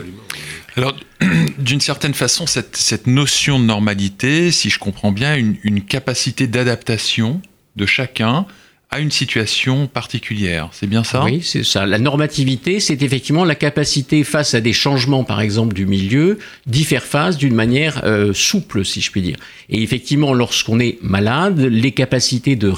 Alors, 0.77 0.97
d'une 1.59 1.81
certaine 1.83 2.15
façon, 2.15 2.47
cette, 2.47 2.77
cette, 2.77 3.07
notion 3.07 3.61
de 3.61 3.65
normalité, 3.65 4.51
si 4.51 4.71
je 4.71 4.79
comprends 4.79 5.13
bien, 5.13 5.37
une 5.37 5.83
capacité 5.83 6.47
d'adaptation 6.47 7.43
de 7.77 7.85
chacun 7.85 8.47
à 8.93 8.99
une 8.99 9.13
situation 9.13 9.87
particulière. 9.87 10.69
C'est 10.73 10.89
bien 10.89 11.05
ça? 11.05 11.23
Oui, 11.23 11.43
c'est 11.45 11.63
ça. 11.63 11.87
La 11.87 12.01
normativité, 12.01 12.81
c'est 12.81 13.03
effectivement 13.03 13.45
la 13.45 13.55
capacité 13.55 14.25
face 14.25 14.55
à 14.55 14.61
des 14.61 14.73
changements, 14.73 15.23
par 15.23 15.41
exemple, 15.41 15.75
du 15.75 15.87
milieu, 15.87 16.39
d'y 16.67 16.83
faire 16.83 17.05
face 17.05 17.37
d'une 17.37 17.55
manière 17.55 18.01
euh, 18.03 18.35
souple, 18.35 18.85
si 18.85 19.01
je 19.01 19.13
puis 19.13 19.23
dire. 19.23 19.37
Et 19.69 19.85
effectivement, 19.85 20.35
lorsqu'on 20.35 20.81
est 20.81 20.99
malade, 21.03 21.61
les 21.61 21.93
capacités 21.93 22.57
de, 22.57 22.69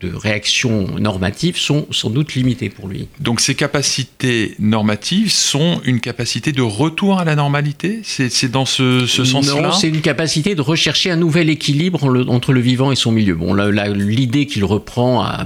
de, 0.00 0.12
réaction 0.12 0.86
normative 0.98 1.56
sont 1.56 1.86
sans 1.92 2.10
doute 2.10 2.34
limitées 2.34 2.68
pour 2.68 2.88
lui. 2.88 3.06
Donc 3.20 3.40
ces 3.40 3.54
capacités 3.54 4.56
normatives 4.58 5.30
sont 5.30 5.80
une 5.84 6.00
capacité 6.00 6.50
de 6.50 6.62
retour 6.62 7.20
à 7.20 7.24
la 7.24 7.36
normalité? 7.36 8.00
C'est 8.02 8.50
dans 8.50 8.64
ce, 8.64 9.06
ce 9.06 9.24
sens-là? 9.24 9.62
Non, 9.62 9.72
c'est 9.72 9.88
une 9.88 10.00
capacité 10.00 10.56
de 10.56 10.62
rechercher 10.62 11.12
un 11.12 11.16
nouvel 11.16 11.48
équilibre 11.48 12.04
entre 12.28 12.52
le 12.52 12.60
vivant 12.60 12.90
et 12.90 12.96
son 12.96 13.12
milieu. 13.12 13.36
Bon, 13.36 13.54
l'idée 13.54 14.46
qu'il 14.46 14.64
reprend 14.64 15.22
à 15.22 15.44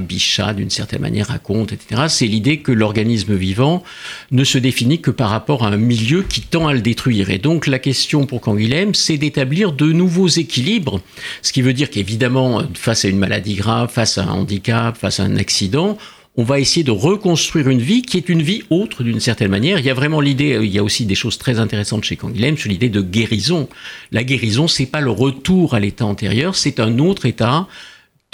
d'une 0.55 0.71
certaine 0.71 1.01
manière, 1.01 1.29
raconte, 1.29 1.73
etc., 1.73 2.03
c'est 2.09 2.27
l'idée 2.27 2.59
que 2.59 2.73
l'organisme 2.73 3.35
vivant 3.35 3.83
ne 4.31 4.45
se 4.45 4.59
définit 4.59 5.01
que 5.01 5.11
par 5.11 5.31
rapport 5.31 5.65
à 5.65 5.69
un 5.69 5.77
milieu 5.77 6.23
qui 6.23 6.41
tend 6.41 6.69
à 6.69 6.75
le 6.75 6.81
détruire. 6.81 7.31
Et 7.31 7.39
donc 7.39 7.67
la 7.67 7.79
question 7.79 8.27
pour 8.27 8.41
Canguilhem, 8.41 8.95
c'est 8.95 9.19
d'établir 9.19 9.73
de 9.73 9.93
nouveaux 9.93 10.29
équilibres, 10.29 11.01
ce 11.43 11.53
qui 11.53 11.63
veut 11.63 11.73
dire 11.73 11.91
qu'évidemment, 11.91 12.63
face 12.75 13.05
à 13.05 13.09
une 13.09 13.19
maladie 13.19 13.55
grave, 13.55 13.91
face 13.91 14.19
à 14.19 14.25
un 14.25 14.29
handicap, 14.29 14.97
face 14.97 15.21
à 15.21 15.25
un 15.25 15.37
accident, 15.37 15.97
on 16.37 16.43
va 16.43 16.59
essayer 16.59 16.83
de 16.83 16.91
reconstruire 16.91 17.69
une 17.69 17.81
vie 17.81 18.03
qui 18.03 18.17
est 18.17 18.29
une 18.29 18.43
vie 18.43 18.63
autre 18.69 19.05
d'une 19.05 19.21
certaine 19.21 19.51
manière. 19.51 19.79
Il 19.79 19.87
y 19.87 19.91
a 19.91 19.95
vraiment 19.95 20.21
l'idée, 20.21 20.59
il 20.61 20.73
y 20.73 20.79
a 20.79 20.83
aussi 20.83 21.07
des 21.07 21.15
choses 21.15 21.39
très 21.39 21.61
intéressantes 21.61 22.03
chez 22.03 22.17
Canguilhem 22.17 22.57
sur 22.57 22.71
l'idée 22.71 22.89
de 22.89 23.03
guérison. 23.03 23.69
La 24.11 24.25
guérison, 24.25 24.67
c'est 24.67 24.87
pas 24.87 25.01
le 25.01 25.11
retour 25.11 25.75
à 25.75 25.81
l'état 25.81 26.07
antérieur, 26.07 26.57
c'est 26.57 26.81
un 26.81 26.99
autre 26.99 27.27
état 27.27 27.69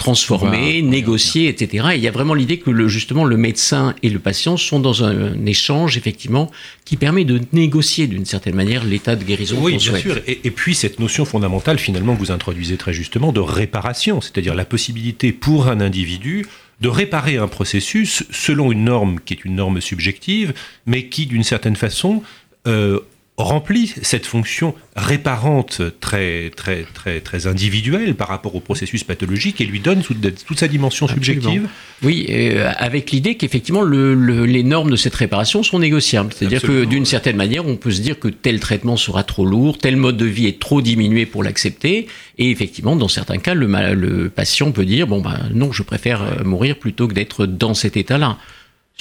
transformer, 0.01 0.81
négocier, 0.81 1.47
etc. 1.47 1.89
Et 1.93 1.97
il 1.97 2.01
y 2.01 2.07
a 2.07 2.11
vraiment 2.11 2.33
l'idée 2.33 2.57
que 2.57 2.71
le, 2.71 2.87
justement 2.87 3.23
le 3.23 3.37
médecin 3.37 3.93
et 4.01 4.09
le 4.09 4.17
patient 4.17 4.57
sont 4.57 4.79
dans 4.79 5.03
un, 5.03 5.45
échange 5.45 5.95
effectivement 5.95 6.49
qui 6.85 6.97
permet 6.97 7.23
de 7.23 7.39
négocier 7.53 8.07
d'une 8.07 8.25
certaine 8.25 8.55
manière 8.55 8.83
l'état 8.83 9.15
de 9.15 9.23
guérison. 9.23 9.57
Oui, 9.59 9.77
bien 9.77 9.95
sûr. 9.97 10.17
Et, 10.25 10.49
puis 10.49 10.73
cette 10.73 10.99
notion 10.99 11.23
fondamentale 11.23 11.77
finalement 11.77 12.15
que 12.15 12.19
vous 12.19 12.31
introduisez 12.31 12.77
très 12.77 12.93
justement 12.93 13.31
de 13.31 13.39
réparation, 13.39 14.21
c'est-à-dire 14.21 14.55
la 14.55 14.65
possibilité 14.65 15.31
pour 15.31 15.67
un 15.67 15.79
individu 15.79 16.47
de 16.79 16.89
réparer 16.89 17.37
un 17.37 17.47
processus 17.47 18.23
selon 18.31 18.71
une 18.71 18.85
norme 18.85 19.19
qui 19.23 19.35
est 19.35 19.45
une 19.45 19.55
norme 19.55 19.81
subjective, 19.81 20.53
mais 20.87 21.09
qui 21.09 21.27
d'une 21.27 21.43
certaine 21.43 21.75
façon 21.75 22.23
euh, 22.67 22.99
remplit 23.41 23.93
cette 24.01 24.25
fonction 24.25 24.73
réparante 24.95 25.81
très, 25.99 26.51
très, 26.55 26.85
très, 26.93 27.19
très 27.21 27.47
individuelle 27.47 28.15
par 28.15 28.27
rapport 28.27 28.55
au 28.55 28.59
processus 28.59 29.03
pathologique 29.03 29.61
et 29.61 29.65
lui 29.65 29.79
donne 29.79 30.01
toute, 30.01 30.59
sa 30.59 30.67
dimension 30.67 31.07
subjective. 31.07 31.67
Oui, 32.03 32.27
euh, 32.29 32.71
avec 32.77 33.11
l'idée 33.11 33.35
qu'effectivement 33.35 33.83
les 33.83 34.63
normes 34.63 34.91
de 34.91 34.95
cette 34.95 35.15
réparation 35.15 35.63
sont 35.63 35.79
négociables. 35.79 36.33
C'est-à-dire 36.33 36.61
que 36.61 36.85
d'une 36.85 37.05
certaine 37.05 37.37
manière, 37.37 37.67
on 37.67 37.75
peut 37.75 37.91
se 37.91 38.01
dire 38.01 38.19
que 38.19 38.27
tel 38.27 38.59
traitement 38.59 38.97
sera 38.97 39.23
trop 39.23 39.45
lourd, 39.45 39.77
tel 39.77 39.95
mode 39.95 40.17
de 40.17 40.25
vie 40.25 40.47
est 40.47 40.59
trop 40.59 40.81
diminué 40.81 41.25
pour 41.25 41.43
l'accepter. 41.43 42.07
Et 42.37 42.51
effectivement, 42.51 42.95
dans 42.95 43.07
certains 43.07 43.37
cas, 43.37 43.53
le, 43.53 43.67
le 43.93 44.29
patient 44.29 44.71
peut 44.71 44.85
dire, 44.85 45.07
bon 45.07 45.21
ben 45.21 45.39
non, 45.53 45.71
je 45.71 45.83
préfère 45.83 46.21
euh, 46.21 46.43
mourir 46.43 46.77
plutôt 46.77 47.07
que 47.07 47.13
d'être 47.13 47.45
dans 47.45 47.73
cet 47.73 47.97
état-là 47.97 48.37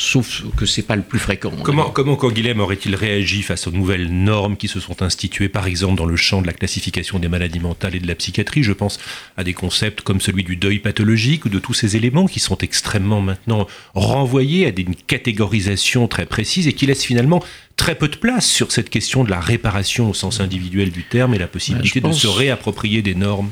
sauf 0.00 0.44
que 0.56 0.64
c'est 0.64 0.82
pas 0.82 0.96
le 0.96 1.02
plus 1.02 1.18
fréquent. 1.18 1.52
Comment, 1.62 1.90
comment 1.90 2.16
Canguilhem 2.16 2.58
aurait-il 2.60 2.94
réagi 2.94 3.42
face 3.42 3.66
aux 3.66 3.70
nouvelles 3.70 4.10
normes 4.10 4.56
qui 4.56 4.66
se 4.66 4.80
sont 4.80 5.02
instituées, 5.02 5.50
par 5.50 5.66
exemple 5.66 5.96
dans 5.96 6.06
le 6.06 6.16
champ 6.16 6.40
de 6.40 6.46
la 6.46 6.54
classification 6.54 7.18
des 7.18 7.28
maladies 7.28 7.60
mentales 7.60 7.94
et 7.94 8.00
de 8.00 8.06
la 8.06 8.14
psychiatrie? 8.14 8.62
Je 8.62 8.72
pense 8.72 8.98
à 9.36 9.44
des 9.44 9.52
concepts 9.52 10.00
comme 10.00 10.22
celui 10.22 10.42
du 10.42 10.56
deuil 10.56 10.78
pathologique 10.78 11.44
ou 11.44 11.50
de 11.50 11.58
tous 11.58 11.74
ces 11.74 11.96
éléments 11.96 12.26
qui 12.26 12.40
sont 12.40 12.56
extrêmement 12.58 13.20
maintenant 13.20 13.66
renvoyés 13.94 14.66
à 14.66 14.70
une 14.74 14.94
catégorisation 14.94 16.08
très 16.08 16.24
précise 16.24 16.66
et 16.66 16.72
qui 16.72 16.86
laissent 16.86 17.04
finalement 17.04 17.44
très 17.76 17.94
peu 17.94 18.08
de 18.08 18.16
place 18.16 18.46
sur 18.46 18.72
cette 18.72 18.88
question 18.88 19.22
de 19.22 19.30
la 19.30 19.40
réparation 19.40 20.08
au 20.08 20.14
sens 20.14 20.40
individuel 20.40 20.92
du 20.92 21.04
terme 21.04 21.34
et 21.34 21.38
la 21.38 21.46
possibilité 21.46 22.00
de 22.00 22.12
se 22.12 22.26
réapproprier 22.26 23.02
des 23.02 23.14
normes. 23.14 23.50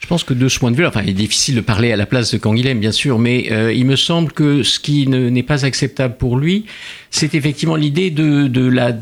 Je 0.00 0.06
pense 0.06 0.24
que 0.24 0.34
de 0.34 0.48
ce 0.48 0.58
point 0.58 0.70
de 0.70 0.76
vue, 0.76 0.86
enfin, 0.86 1.02
il 1.02 1.10
est 1.10 1.14
difficile 1.14 1.54
de 1.54 1.60
parler 1.60 1.92
à 1.92 1.96
la 1.96 2.06
place 2.06 2.32
de 2.32 2.38
Canguilhem, 2.38 2.80
bien 2.80 2.90
sûr, 2.90 3.18
mais 3.18 3.52
euh, 3.52 3.72
il 3.72 3.84
me 3.84 3.96
semble 3.96 4.32
que 4.32 4.62
ce 4.62 4.80
qui 4.80 5.06
n'est 5.06 5.42
pas 5.42 5.64
acceptable 5.64 6.16
pour 6.16 6.38
lui, 6.38 6.64
c'est 7.10 7.34
effectivement 7.34 7.76
l'idée 7.76 8.10
de, 8.10 8.48
de 8.48 8.66
la 8.66 8.92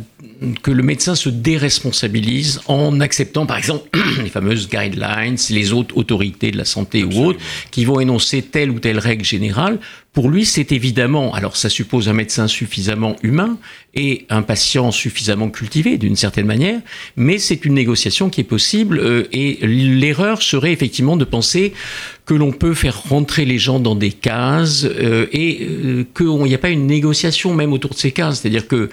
que 0.63 0.71
le 0.71 0.83
médecin 0.83 1.15
se 1.15 1.29
déresponsabilise 1.29 2.61
en 2.67 3.01
acceptant, 3.01 3.47
par 3.47 3.59
exemple, 3.59 3.89
les 4.23 4.29
fameuses 4.29 4.69
guidelines, 4.69 5.37
les 5.51 5.73
autres 5.73 5.97
autorités 5.97 6.51
de 6.51 6.57
la 6.57 6.65
santé 6.65 7.03
ou 7.05 7.25
autres, 7.25 7.41
qui 7.71 7.85
vont 7.85 7.99
énoncer 8.01 8.43
telle 8.43 8.71
ou 8.71 8.79
telle 8.79 8.99
règle 8.99 9.25
générale. 9.25 9.79
Pour 10.13 10.31
lui, 10.31 10.45
c'est 10.45 10.73
évidemment, 10.73 11.35
alors 11.35 11.57
ça 11.57 11.69
suppose 11.69 12.09
un 12.09 12.13
médecin 12.13 12.49
suffisamment 12.49 13.17
humain 13.23 13.59
et 13.95 14.27
un 14.31 14.43
patient 14.43 14.91
suffisamment 14.91 15.51
cultivé 15.51 15.99
d'une 15.99 16.17
certaine 16.17 16.47
manière, 16.47 16.81
mais 17.17 17.39
c'est 17.39 17.65
une 17.65 17.75
négociation 17.75 18.31
qui 18.31 18.41
est 18.41 18.45
possible 18.45 18.99
euh, 18.99 19.29
et 19.33 19.59
l'erreur 19.63 20.43
serait 20.43 20.73
effectivement 20.73 21.17
de 21.17 21.25
penser 21.25 21.73
que 22.27 22.35
l'on 22.35 22.53
peut 22.53 22.75
faire 22.75 23.03
rentrer 23.05 23.45
les 23.45 23.59
gens 23.59 23.81
dans 23.81 23.95
des 23.95 24.13
cases 24.13 24.85
euh, 24.85 25.27
et 25.33 25.63
euh, 25.63 26.05
qu'il 26.17 26.43
n'y 26.45 26.55
a 26.55 26.59
pas 26.59 26.71
une 26.71 26.87
négociation 26.87 27.55
même 27.55 27.73
autour 27.73 27.91
de 27.91 27.99
ces 27.99 28.13
cases. 28.13 28.41
C'est-à-dire 28.41 28.67
que 28.67 28.91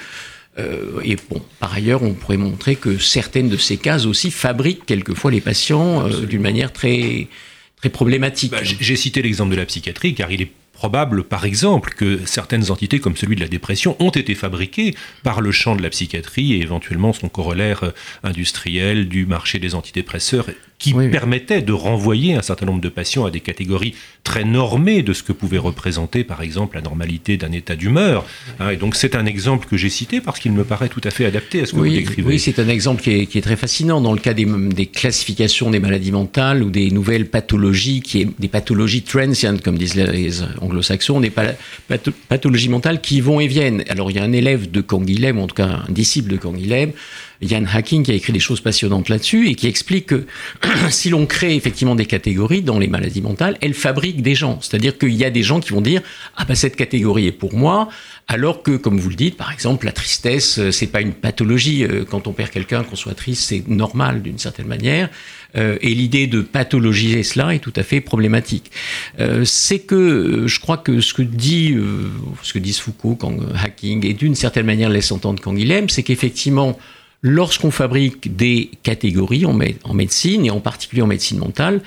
euh, 0.57 1.01
et 1.03 1.17
bon, 1.29 1.41
par 1.59 1.74
ailleurs, 1.74 2.03
on 2.03 2.13
pourrait 2.13 2.38
montrer 2.38 2.75
que 2.75 2.97
certaines 2.97 3.50
de 3.50 3.57
ces 3.57 3.77
cases 3.77 4.05
aussi 4.05 4.31
fabriquent 4.31 4.85
quelquefois 4.85 5.31
les 5.31 5.41
patients 5.41 6.07
euh, 6.07 6.25
d'une 6.25 6.41
manière 6.41 6.71
très, 6.71 7.27
très 7.75 7.89
problématique. 7.89 8.51
Bah, 8.51 8.59
j'ai 8.63 8.95
cité 8.95 9.21
l'exemple 9.21 9.51
de 9.51 9.57
la 9.57 9.65
psychiatrie, 9.65 10.15
car 10.15 10.31
il 10.31 10.41
est 10.41 10.51
probable, 10.75 11.24
par 11.24 11.45
exemple, 11.45 11.93
que 11.95 12.19
certaines 12.25 12.69
entités 12.69 13.00
comme 13.00 13.15
celui 13.15 13.35
de 13.35 13.41
la 13.41 13.47
dépression 13.47 13.95
ont 14.00 14.09
été 14.09 14.35
fabriquées 14.35 14.93
par 15.24 15.41
le 15.41 15.51
champ 15.51 15.75
de 15.75 15.81
la 15.81 15.89
psychiatrie 15.89 16.53
et 16.53 16.62
éventuellement 16.62 17.13
son 17.13 17.29
corollaire 17.29 17.83
euh, 17.83 17.91
industriel 18.24 19.07
du 19.07 19.25
marché 19.25 19.59
des 19.59 19.75
antidépresseurs 19.75 20.47
qui 20.77 20.94
permettait 20.94 21.62
de 21.62 21.72
renvoyer 21.72 22.36
un 22.36 22.41
certain 22.41 22.65
nombre 22.65 22.82
de 22.82 22.89
patients 22.89 23.25
à 23.25 23.32
des 23.32 23.39
catégories 23.39 23.96
très 24.24 24.44
normées 24.44 25.03
de 25.03 25.13
ce 25.13 25.24
que 25.24 25.32
pouvait 25.32 25.58
représenter, 25.58 26.24
par 26.24 26.41
exemple, 26.41 26.75
la 26.75 26.82
normalité 26.82 27.38
d'un 27.38 27.51
état 27.51 27.75
d'humeur. 27.75 28.25
Hein, 28.60 28.72
et 28.72 28.75
donc 28.75 28.96
c'est 28.96 29.15
un 29.15 29.25
exemple 29.25 29.67
que 29.67 29.77
j'ai 29.77 29.89
cité 29.89 30.20
parce 30.20 30.39
qu'il 30.39 30.51
me 30.51 30.63
paraît 30.63 30.89
tout 30.89 31.01
à 31.03 31.12
fait 31.12 31.25
adapté 31.25 31.62
à 31.62 31.65
ce 31.65 31.72
que 31.72 31.77
vous 31.77 31.88
décrivez. 31.88 32.27
Oui, 32.27 32.39
c'est 32.39 32.60
un 32.60 32.67
exemple 32.67 33.01
qui 33.01 33.12
est, 33.12 33.41
très 33.41 33.55
fascinant 33.55 34.01
dans 34.01 34.13
le 34.13 34.20
cas 34.20 34.34
des, 34.34 34.46
des, 34.46 34.86
classifications 34.88 35.70
des 35.70 35.79
maladies 35.79 36.12
mentales 36.12 36.62
ou 36.62 36.70
des 36.70 36.91
nouvelles 36.91 37.29
pathologies, 37.29 38.01
qui 38.01 38.22
est, 38.22 38.27
des 38.39 38.48
pathologies 38.48 39.03
transient, 39.03 39.62
comme 39.63 39.77
disent 39.77 39.96
les 39.96 40.41
anglo-saxons, 40.62 41.22
des 41.22 41.32
pathologies 42.27 42.70
mentales 42.70 43.01
qui 43.01 43.22
vont 43.22 43.39
et 43.39 43.48
viennent. 43.48 43.84
Alors 43.89 44.12
il 44.12 44.17
y 44.17 44.20
a 44.20 44.24
un 44.24 44.34
élève 44.34 44.70
de 44.70 44.82
Canguilhem, 44.82 45.39
en 45.39 45.48
tout 45.48 45.55
cas 45.55 45.84
un 45.88 45.91
disciple 45.91 46.32
de 46.32 46.38
Canguilhem, 46.38 46.91
Yann 47.41 47.67
Hacking 47.71 48.03
qui 48.03 48.11
a 48.11 48.13
écrit 48.13 48.33
des 48.33 48.39
choses 48.39 48.61
passionnantes 48.61 49.09
là-dessus 49.09 49.49
et 49.49 49.55
qui 49.55 49.67
explique 49.67 50.07
que 50.07 50.25
si 50.89 51.09
l'on 51.09 51.25
crée 51.25 51.55
effectivement 51.55 51.95
des 51.95 52.05
catégories 52.05 52.61
dans 52.61 52.79
les 52.79 52.87
maladies 52.87 53.21
mentales, 53.21 53.57
elles 53.61 53.73
fabriquent 53.73 54.21
des 54.21 54.35
gens. 54.35 54.59
C'est-à-dire 54.61 54.97
qu'il 54.97 55.13
y 55.13 55.25
a 55.25 55.29
des 55.29 55.43
gens 55.43 55.59
qui 55.59 55.71
vont 55.71 55.81
dire 55.81 56.01
ah 56.35 56.45
ben 56.45 56.55
cette 56.55 56.75
catégorie 56.75 57.27
est 57.27 57.31
pour 57.31 57.53
moi, 57.53 57.89
alors 58.27 58.63
que 58.63 58.75
comme 58.77 58.99
vous 58.99 59.09
le 59.09 59.15
dites, 59.15 59.37
par 59.37 59.51
exemple 59.51 59.85
la 59.85 59.91
tristesse 59.91 60.59
euh, 60.59 60.71
c'est 60.71 60.87
pas 60.87 61.01
une 61.01 61.13
pathologie. 61.13 61.83
Euh, 61.83 62.05
quand 62.09 62.27
on 62.27 62.33
perd 62.33 62.49
quelqu'un, 62.49 62.83
qu'on 62.83 62.95
soit 62.95 63.13
triste, 63.13 63.43
c'est 63.43 63.67
normal 63.67 64.21
d'une 64.21 64.37
certaine 64.37 64.67
manière. 64.67 65.09
Euh, 65.55 65.77
et 65.81 65.93
l'idée 65.93 66.27
de 66.27 66.41
pathologiser 66.41 67.23
cela 67.23 67.53
est 67.53 67.59
tout 67.59 67.73
à 67.75 67.83
fait 67.83 68.01
problématique. 68.01 68.71
c'est 69.43 69.79
que 69.79 70.47
je 70.47 70.59
crois 70.59 70.77
que 70.77 70.99
ce 70.99 71.13
que 71.13 71.21
dit, 71.21 71.75
ce 72.43 72.53
que 72.53 72.59
disent 72.59 72.79
Foucault, 72.79 73.15
quand 73.15 73.37
Hacking, 73.63 74.05
et 74.05 74.13
d'une 74.13 74.35
certaine 74.35 74.65
manière 74.65 74.89
laisse 74.89 75.11
entendre 75.11 75.41
Canguilhem, 75.41 75.89
c'est 75.89 76.03
qu'effectivement 76.03 76.77
lorsqu'on 77.22 77.72
fabrique 77.72 78.36
des 78.36 78.72
catégories 78.84 79.45
en, 79.45 79.53
médecine, 79.93 80.45
et 80.45 80.51
en 80.51 80.60
particulier 80.60 81.01
en 81.01 81.07
médecine 81.07 81.39
mentale, 81.39 81.81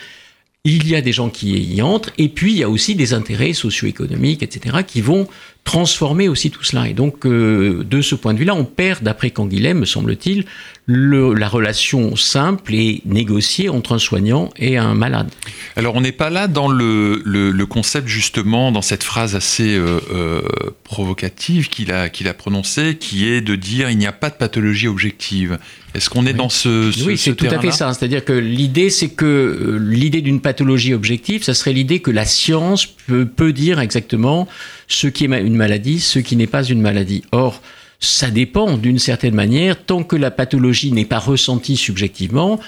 il 0.64 0.88
y 0.88 0.96
a 0.96 1.00
des 1.00 1.12
gens 1.12 1.30
qui 1.30 1.58
y 1.58 1.80
entrent, 1.82 2.12
et 2.18 2.28
puis 2.28 2.52
il 2.52 2.58
y 2.58 2.62
a 2.62 2.68
aussi 2.68 2.94
des 2.94 3.14
intérêts 3.14 3.52
socio-économiques, 3.52 4.42
etc., 4.42 4.78
qui 4.86 5.00
vont 5.00 5.28
transformer 5.68 6.28
aussi 6.30 6.50
tout 6.50 6.64
cela. 6.64 6.88
Et 6.88 6.94
donc, 6.94 7.26
euh, 7.26 7.84
de 7.84 8.00
ce 8.00 8.14
point 8.14 8.32
de 8.32 8.38
vue-là, 8.38 8.54
on 8.54 8.64
perd, 8.64 9.02
d'après 9.02 9.28
Canguilhem, 9.28 9.80
me 9.80 9.84
semble-t-il, 9.84 10.46
la 10.86 11.46
relation 11.46 12.16
simple 12.16 12.74
et 12.74 13.02
négociée 13.04 13.68
entre 13.68 13.92
un 13.92 13.98
soignant 13.98 14.48
et 14.56 14.78
un 14.78 14.94
malade. 14.94 15.28
Alors, 15.76 15.94
on 15.94 16.00
n'est 16.00 16.12
pas 16.12 16.30
là 16.30 16.48
dans 16.48 16.68
le, 16.68 17.20
le, 17.22 17.66
concept, 17.66 18.08
justement, 18.08 18.72
dans 18.72 18.80
cette 18.80 19.04
phrase 19.04 19.36
assez 19.36 19.76
euh, 19.76 20.00
euh, 20.10 20.40
provocative 20.84 21.68
qu'il 21.68 21.92
a, 21.92 22.08
qu'il 22.08 22.28
a 22.28 22.32
prononcée, 22.32 22.96
qui 22.98 23.28
est 23.28 23.42
de 23.42 23.54
dire 23.54 23.90
il 23.90 23.98
n'y 23.98 24.06
a 24.06 24.12
pas 24.12 24.30
de 24.30 24.36
pathologie 24.36 24.88
objective. 24.88 25.58
Est-ce 25.94 26.08
qu'on 26.08 26.24
est 26.24 26.32
dans 26.32 26.48
ce, 26.48 26.92
ce 26.92 27.04
Oui, 27.04 27.18
c'est 27.18 27.34
tout 27.34 27.44
à 27.44 27.58
fait 27.58 27.72
ça. 27.72 27.92
C'est-à-dire 27.92 28.24
que 28.24 28.32
l'idée, 28.32 28.88
c'est 28.88 29.10
que 29.10 29.78
l'idée 29.78 30.22
d'une 30.22 30.40
pathologie 30.40 30.94
objective, 30.94 31.42
ça 31.42 31.52
serait 31.52 31.74
l'idée 31.74 32.00
que 32.00 32.10
la 32.10 32.24
science 32.24 32.86
peut, 32.86 33.26
peut 33.26 33.52
dire 33.52 33.80
exactement 33.80 34.48
ce 34.88 35.06
qui 35.06 35.24
est 35.24 35.40
une 35.40 35.56
maladie, 35.56 36.00
ce 36.00 36.18
qui 36.18 36.36
n'est 36.36 36.46
pas 36.46 36.64
une 36.64 36.80
maladie. 36.80 37.22
Or, 37.32 37.62
ça 38.00 38.30
dépend 38.30 38.76
d'une 38.76 38.98
certaine 38.98 39.34
manière, 39.34 39.84
tant 39.84 40.02
que 40.02 40.16
la 40.16 40.30
pathologie 40.30 40.92
n'est 40.92 41.04
pas 41.04 41.18
ressentie 41.18 41.76
subjectivement, 41.76 42.58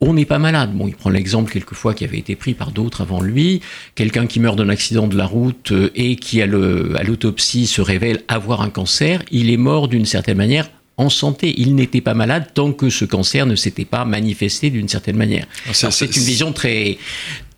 on 0.00 0.14
n'est 0.14 0.24
pas 0.24 0.38
malade. 0.38 0.72
Bon, 0.74 0.88
il 0.88 0.94
prend 0.94 1.10
l'exemple 1.10 1.52
quelquefois 1.52 1.94
qui 1.94 2.04
avait 2.04 2.18
été 2.18 2.34
pris 2.34 2.54
par 2.54 2.72
d'autres 2.72 3.02
avant 3.02 3.20
lui, 3.20 3.60
quelqu'un 3.94 4.26
qui 4.26 4.40
meurt 4.40 4.56
d'un 4.56 4.68
accident 4.68 5.06
de 5.06 5.16
la 5.16 5.26
route 5.26 5.72
euh, 5.72 5.90
et 5.94 6.16
qui 6.16 6.40
à 6.40 6.46
l'autopsie 6.46 7.66
se 7.66 7.82
révèle 7.82 8.22
avoir 8.28 8.62
un 8.62 8.70
cancer, 8.70 9.22
il 9.30 9.50
est 9.50 9.58
mort 9.58 9.88
d'une 9.88 10.06
certaine 10.06 10.38
manière 10.38 10.70
en 10.96 11.10
santé. 11.10 11.54
Il 11.58 11.74
n'était 11.74 12.00
pas 12.00 12.14
malade 12.14 12.46
tant 12.54 12.72
que 12.72 12.90
ce 12.90 13.04
cancer 13.04 13.46
ne 13.46 13.56
s'était 13.56 13.84
pas 13.84 14.04
manifesté 14.04 14.70
d'une 14.70 14.88
certaine 14.88 15.16
manière. 15.16 15.46
C'est 15.72 16.16
une 16.16 16.22
vision 16.22 16.52
très 16.52 16.98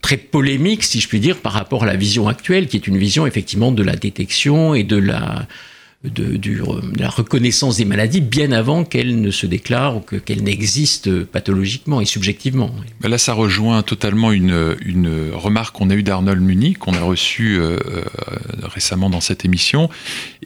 très 0.02 0.16
polémique, 0.18 0.82
si 0.82 1.00
je 1.00 1.09
puis 1.09 1.21
dire, 1.21 1.38
par 1.38 1.52
rapport 1.52 1.85
à 1.85 1.87
la 1.87 1.97
vision 1.97 2.28
actuelle, 2.28 2.66
qui 2.66 2.76
est 2.76 2.87
une 2.87 2.99
vision 2.99 3.26
effectivement 3.26 3.73
de 3.73 3.82
la 3.82 3.97
détection 3.97 4.75
et 4.75 4.82
de 4.82 4.97
la, 4.97 5.47
de, 6.04 6.38
la 6.99 7.09
reconnaissance 7.09 7.76
des 7.76 7.85
maladies 7.85 8.21
bien 8.21 8.50
avant 8.50 8.85
qu'elles 8.85 9.21
ne 9.21 9.30
se 9.30 9.47
déclarent 9.47 9.99
ou 9.99 10.00
qu'elles 10.00 10.42
n'existent 10.42 11.11
pathologiquement 11.30 12.00
et 12.00 12.06
subjectivement. 12.06 12.75
Là, 13.02 13.18
ça 13.18 13.35
rejoint 13.35 13.82
totalement 13.82 14.32
une, 14.32 14.76
une 14.85 15.30
remarque 15.32 15.76
qu'on 15.76 15.90
a 15.90 15.94
eue 15.94 16.02
d'Arnold 16.02 16.40
Muni, 16.40 16.75
qu'on 16.75 16.94
a 16.94 17.00
reçue 17.00 17.59
euh, 17.59 17.78
euh, 17.87 18.02
récemment 18.62 19.11
dans 19.11 19.21
cette 19.21 19.44
émission, 19.44 19.88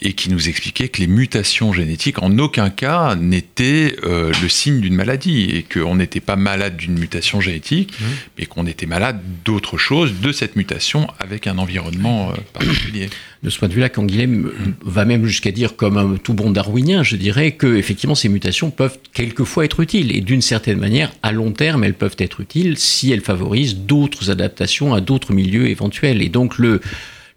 et 0.01 0.13
qui 0.13 0.31
nous 0.31 0.49
expliquait 0.49 0.89
que 0.89 1.01
les 1.01 1.07
mutations 1.07 1.73
génétiques, 1.73 2.23
en 2.23 2.39
aucun 2.39 2.71
cas, 2.71 3.15
n'étaient 3.15 3.97
euh, 4.05 4.33
le 4.43 4.49
signe 4.49 4.81
d'une 4.81 4.95
maladie, 4.95 5.45
et 5.45 5.63
qu'on 5.63 5.97
n'était 5.97 6.21
pas 6.21 6.37
malade 6.37 6.77
d'une 6.77 6.99
mutation 6.99 7.41
génétique, 7.41 7.93
mmh. 7.99 8.05
mais 8.39 8.47
qu'on 8.47 8.67
était 8.67 8.87
malade 8.87 9.21
d'autre 9.45 9.79
chose, 9.79 10.15
de 10.21 10.33
cette 10.33 10.57
mutation, 10.57 11.07
avec 11.19 11.47
un 11.47 11.59
environnement 11.59 12.33
particulier 12.53 13.09
de 13.47 13.51
ce 13.51 13.61
point 13.61 13.69
de 13.69 13.75
vue-là, 13.75 13.89
Canguilhem 13.89 14.51
va 14.85 15.05
même 15.05 15.25
jusqu'à 15.25 15.53
dire, 15.53 15.77
comme 15.77 15.97
un 15.97 16.17
tout 16.17 16.35
bon 16.35 16.51
darwinien, 16.51 17.05
je 17.05 17.15
dirais 17.15 17.53
que 17.53 17.77
effectivement 17.77 18.17
ces 18.17 18.29
mutations 18.29 18.73
peuvent 18.73 18.99
quelquefois 19.13 19.65
être 19.65 19.79
utiles 19.79 20.15
et 20.17 20.21
d'une 20.21 20.43
certaine 20.43 20.81
manière, 20.81 21.13
à 21.23 21.31
long 21.31 21.53
terme, 21.53 21.85
elles 21.85 21.95
peuvent 21.95 22.17
être 22.19 22.41
utiles 22.41 22.77
si 22.77 23.13
elles 23.13 23.21
favorisent 23.21 23.77
d'autres 23.77 24.31
adaptations 24.31 24.95
à 24.95 25.01
d'autres 25.01 25.33
milieux 25.33 25.69
éventuels. 25.69 26.23
Et 26.23 26.29
donc 26.29 26.59
le 26.59 26.81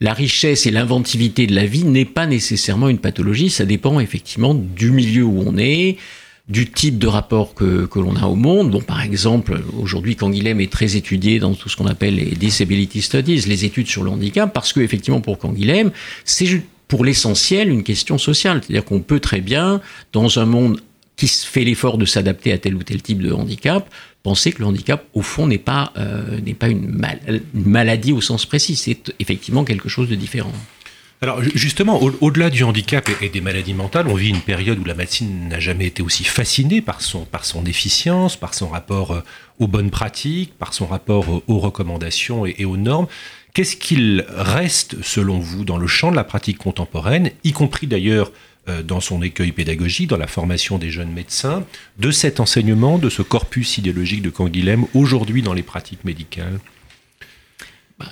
la 0.01 0.13
richesse 0.13 0.65
et 0.65 0.71
l'inventivité 0.71 1.45
de 1.45 1.53
la 1.53 1.65
vie 1.65 1.83
n'est 1.83 2.05
pas 2.05 2.25
nécessairement 2.25 2.89
une 2.89 2.97
pathologie, 2.97 3.51
ça 3.51 3.65
dépend 3.65 3.99
effectivement 3.99 4.55
du 4.55 4.89
milieu 4.89 5.25
où 5.25 5.43
on 5.45 5.57
est, 5.59 5.97
du 6.49 6.69
type 6.69 6.97
de 6.97 7.07
rapport 7.07 7.53
que, 7.53 7.85
que 7.85 7.99
l'on 7.99 8.15
a 8.15 8.25
au 8.25 8.35
monde. 8.35 8.71
Bon, 8.71 8.81
par 8.81 9.01
exemple, 9.01 9.61
aujourd'hui, 9.79 10.15
Canguilhem 10.15 10.59
est 10.59 10.71
très 10.71 10.95
étudié 10.95 11.39
dans 11.39 11.53
tout 11.53 11.69
ce 11.69 11.77
qu'on 11.77 11.85
appelle 11.85 12.15
les 12.15 12.31
disability 12.31 13.01
studies, 13.01 13.41
les 13.47 13.65
études 13.65 13.87
sur 13.87 14.03
le 14.03 14.09
handicap, 14.09 14.51
parce 14.51 14.73
que 14.73 14.79
effectivement, 14.79 15.21
pour 15.21 15.37
Canguilhem, 15.37 15.91
c'est 16.25 16.61
pour 16.87 17.05
l'essentiel 17.05 17.69
une 17.69 17.83
question 17.83 18.17
sociale. 18.17 18.61
C'est-à-dire 18.63 18.83
qu'on 18.83 19.01
peut 19.01 19.19
très 19.19 19.41
bien, 19.41 19.79
dans 20.11 20.39
un 20.39 20.45
monde 20.45 20.81
qui 21.15 21.27
fait 21.27 21.63
l'effort 21.63 21.97
de 21.97 22.05
s'adapter 22.05 22.51
à 22.51 22.57
tel 22.57 22.75
ou 22.75 22.81
tel 22.81 23.01
type 23.01 23.21
de 23.21 23.31
handicap, 23.31 23.87
penser 24.23 24.51
que 24.51 24.59
le 24.59 24.65
handicap, 24.65 25.05
au 25.13 25.21
fond, 25.21 25.47
n'est 25.47 25.57
pas, 25.57 25.93
euh, 25.97 26.39
n'est 26.45 26.53
pas 26.53 26.69
une, 26.69 26.99
maladie 27.53 28.11
au 28.11 28.21
sens 28.21 28.45
précis. 28.45 28.75
C'est 28.75 29.13
effectivement 29.19 29.63
quelque 29.63 29.89
chose 29.89 30.09
de 30.09 30.15
différent. 30.15 30.51
Alors 31.21 31.41
justement, 31.43 32.01
au-delà 32.01 32.49
du 32.49 32.63
handicap 32.63 33.09
et, 33.21 33.27
des 33.27 33.41
maladies 33.41 33.73
mentales, 33.73 34.07
on 34.07 34.13
vit 34.13 34.29
une 34.29 34.39
période 34.39 34.79
où 34.79 34.85
la 34.85 34.93
médecine 34.93 35.49
n'a 35.49 35.59
jamais 35.59 35.87
été 35.87 36.01
aussi 36.01 36.23
fascinée 36.23 36.81
par 36.81 37.01
son, 37.01 37.25
par 37.25 37.43
son 37.43 37.65
efficience, 37.65 38.37
par 38.37 38.53
son 38.53 38.69
rapport 38.69 39.11
euh, 39.11 39.21
aux 39.59 39.67
bonnes 39.67 39.91
pratiques, 39.91 40.57
par 40.57 40.73
son 40.73 40.87
rapport 40.87 41.25
euh, 41.29 41.43
aux 41.47 41.59
recommandations 41.59 42.45
et, 42.45 42.63
aux 42.63 42.77
normes. 42.77 43.07
Qu'est-ce 43.53 43.75
qu'il 43.75 44.25
reste, 44.29 45.03
selon 45.03 45.39
vous, 45.39 45.65
dans 45.65 45.77
le 45.77 45.87
champ 45.87 46.09
de 46.09 46.15
la 46.15 46.23
pratique 46.23 46.57
contemporaine, 46.57 47.31
y 47.43 47.51
compris 47.51 47.87
d'ailleurs 47.87 48.31
euh, 48.69 48.81
dans 48.81 49.01
son 49.01 49.21
écueil 49.21 49.51
pédagogique, 49.51 50.07
dans 50.07 50.17
la 50.17 50.27
formation 50.27 50.77
des 50.77 50.89
jeunes 50.89 51.11
médecins, 51.11 51.65
de 51.97 52.11
cet 52.11 52.39
enseignement, 52.39 52.97
de 52.97 53.09
ce 53.09 53.23
corpus 53.23 53.77
idéologique 53.77 54.21
de 54.21 54.29
Canguilhem, 54.29 54.85
aujourd'hui 54.93 55.41
dans 55.41 55.53
les 55.53 55.63
pratiques 55.63 56.05
médicales? 56.05 56.61
Bah, 57.99 58.05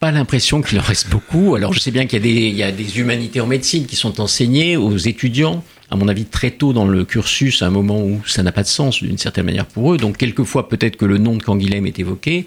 pas 0.00 0.10
l'impression 0.10 0.62
qu'il 0.62 0.78
en 0.78 0.82
reste 0.82 1.08
beaucoup. 1.10 1.54
Alors 1.54 1.72
je 1.72 1.80
sais 1.80 1.90
bien 1.90 2.06
qu'il 2.06 2.26
y, 2.26 2.62
a 2.62 2.72
des 2.72 2.98
humanités 2.98 3.40
en 3.40 3.46
médecine 3.46 3.86
qui 3.86 3.96
sont 3.96 4.20
enseignées 4.20 4.76
aux 4.76 4.96
étudiants, 4.96 5.64
à 5.90 5.96
mon 5.96 6.08
avis, 6.08 6.24
très 6.24 6.50
tôt 6.50 6.72
dans 6.72 6.86
le 6.86 7.04
cursus, 7.04 7.62
à 7.62 7.66
un 7.66 7.70
moment 7.70 8.02
où 8.02 8.20
ça 8.26 8.42
n'a 8.42 8.52
pas 8.52 8.62
de 8.62 8.68
sens 8.68 9.02
d'une 9.02 9.18
certaine 9.18 9.44
manière 9.44 9.66
pour 9.66 9.92
eux. 9.92 9.96
Donc, 9.96 10.16
quelquefois, 10.16 10.68
peut-être 10.68 10.96
que 10.96 11.04
le 11.04 11.18
nom 11.18 11.36
de 11.36 11.42
Canguilhem 11.42 11.86
est 11.86 11.98
évoqué, 11.98 12.46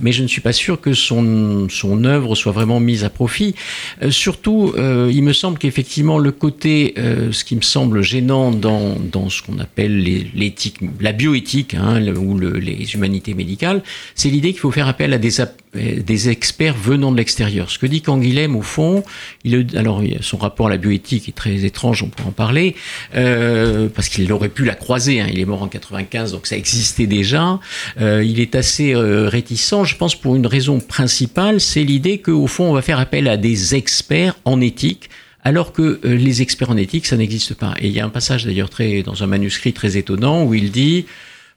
mais 0.00 0.12
je 0.12 0.22
ne 0.22 0.28
suis 0.28 0.40
pas 0.40 0.52
sûr 0.52 0.80
que 0.80 0.92
son, 0.92 2.04
œuvre 2.04 2.34
soit 2.34 2.52
vraiment 2.52 2.80
mise 2.80 3.04
à 3.04 3.10
profit. 3.10 3.54
Euh, 4.02 4.10
surtout, 4.10 4.74
euh, 4.76 5.10
il 5.12 5.22
me 5.22 5.32
semble 5.32 5.58
qu'effectivement, 5.58 6.18
le 6.18 6.32
côté, 6.32 6.94
euh, 6.98 7.32
ce 7.32 7.44
qui 7.44 7.56
me 7.56 7.62
semble 7.62 8.02
gênant 8.02 8.50
dans, 8.50 9.30
ce 9.30 9.42
qu'on 9.42 9.58
appelle 9.58 10.02
l'éthique, 10.34 10.78
la 11.00 11.12
bioéthique, 11.12 11.74
hein, 11.74 12.04
ou 12.14 12.36
le, 12.36 12.58
les 12.58 12.94
humanités 12.94 13.34
médicales, 13.34 13.82
c'est 14.14 14.28
l'idée 14.28 14.50
qu'il 14.50 14.60
faut 14.60 14.72
faire 14.72 14.88
appel 14.88 15.14
à 15.14 15.18
des, 15.18 15.30
des 15.74 16.28
experts 16.28 16.74
venant 16.76 17.12
de 17.12 17.16
l'extérieur. 17.16 17.70
Ce 17.70 17.78
que 17.78 17.86
dit 17.86 18.02
Canguilhem, 18.02 18.56
au 18.56 18.62
fond, 18.62 19.02
il, 19.44 19.66
alors 19.74 20.02
son 20.20 20.36
rapport 20.36 20.66
à 20.66 20.70
la 20.70 20.76
bioéthique 20.76 21.28
est 21.28 21.34
très 21.34 21.64
étrange, 21.64 22.02
on 22.02 22.08
pourra 22.08 22.28
en 22.28 22.32
parler, 22.32 22.76
euh, 23.14 23.88
parce 23.88 24.10
qu'il 24.10 24.30
aurait 24.32 24.50
pu 24.50 24.64
la 24.64 24.74
croiser. 24.74 25.20
Hein. 25.20 25.28
Il 25.32 25.40
est 25.40 25.44
mort 25.46 25.62
en 25.62 25.68
95, 25.68 26.32
donc 26.32 26.46
ça 26.46 26.56
existait 26.56 27.06
déjà. 27.06 27.58
Euh, 28.00 28.22
il 28.22 28.40
est 28.40 28.54
assez 28.54 28.94
euh, 28.94 29.28
réticent, 29.28 29.84
je 29.84 29.96
pense, 29.96 30.14
pour 30.14 30.36
une 30.36 30.46
raison 30.46 30.78
principale, 30.78 31.60
c'est 31.60 31.84
l'idée 31.84 32.18
qu'au 32.18 32.46
fond, 32.46 32.64
on 32.64 32.74
va 32.74 32.82
faire 32.82 32.98
appel 32.98 33.26
à 33.28 33.38
des 33.38 33.74
experts 33.74 34.36
en 34.44 34.60
éthique 34.60 35.08
alors 35.44 35.72
que 35.72 35.98
les 36.04 36.40
experts 36.40 36.70
en 36.70 36.76
éthique, 36.76 37.04
ça 37.04 37.16
n'existe 37.16 37.54
pas. 37.54 37.74
Et 37.80 37.88
il 37.88 37.92
y 37.92 37.98
a 37.98 38.04
un 38.04 38.10
passage 38.10 38.44
d'ailleurs 38.44 38.70
très 38.70 39.02
dans 39.02 39.24
un 39.24 39.26
manuscrit 39.26 39.72
très 39.72 39.96
étonnant 39.96 40.44
où 40.44 40.54
il 40.54 40.70
dit 40.70 41.06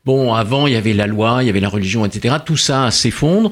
bon, 0.05 0.33
avant 0.33 0.65
il 0.65 0.73
y 0.73 0.75
avait 0.75 0.93
la 0.93 1.05
loi, 1.05 1.43
il 1.43 1.45
y 1.45 1.49
avait 1.51 1.59
la 1.59 1.69
religion, 1.69 2.03
etc. 2.03 2.37
Tout 2.43 2.57
ça 2.57 2.89
s'effondre 2.89 3.51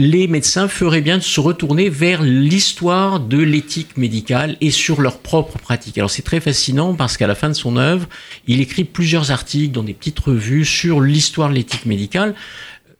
les 0.00 0.28
médecins 0.28 0.66
feraient 0.66 1.02
bien 1.02 1.18
de 1.18 1.22
se 1.22 1.40
retourner 1.40 1.90
vers 1.90 2.22
l'histoire 2.22 3.20
de 3.20 3.36
l'éthique 3.36 3.98
médicale 3.98 4.56
et 4.62 4.70
sur 4.70 5.02
leur 5.02 5.18
propre 5.18 5.58
pratique. 5.58 5.98
Alors 5.98 6.08
c'est 6.08 6.22
très 6.22 6.40
fascinant 6.40 6.94
parce 6.94 7.18
qu'à 7.18 7.26
la 7.26 7.34
fin 7.34 7.50
de 7.50 7.54
son 7.54 7.76
œuvre, 7.76 8.08
il 8.46 8.62
écrit 8.62 8.84
plusieurs 8.84 9.30
articles 9.30 9.72
dans 9.72 9.82
des 9.82 9.92
petites 9.92 10.18
revues 10.18 10.64
sur 10.64 11.02
l'histoire 11.02 11.50
de 11.50 11.54
l'éthique 11.54 11.84
médicale 11.84 12.34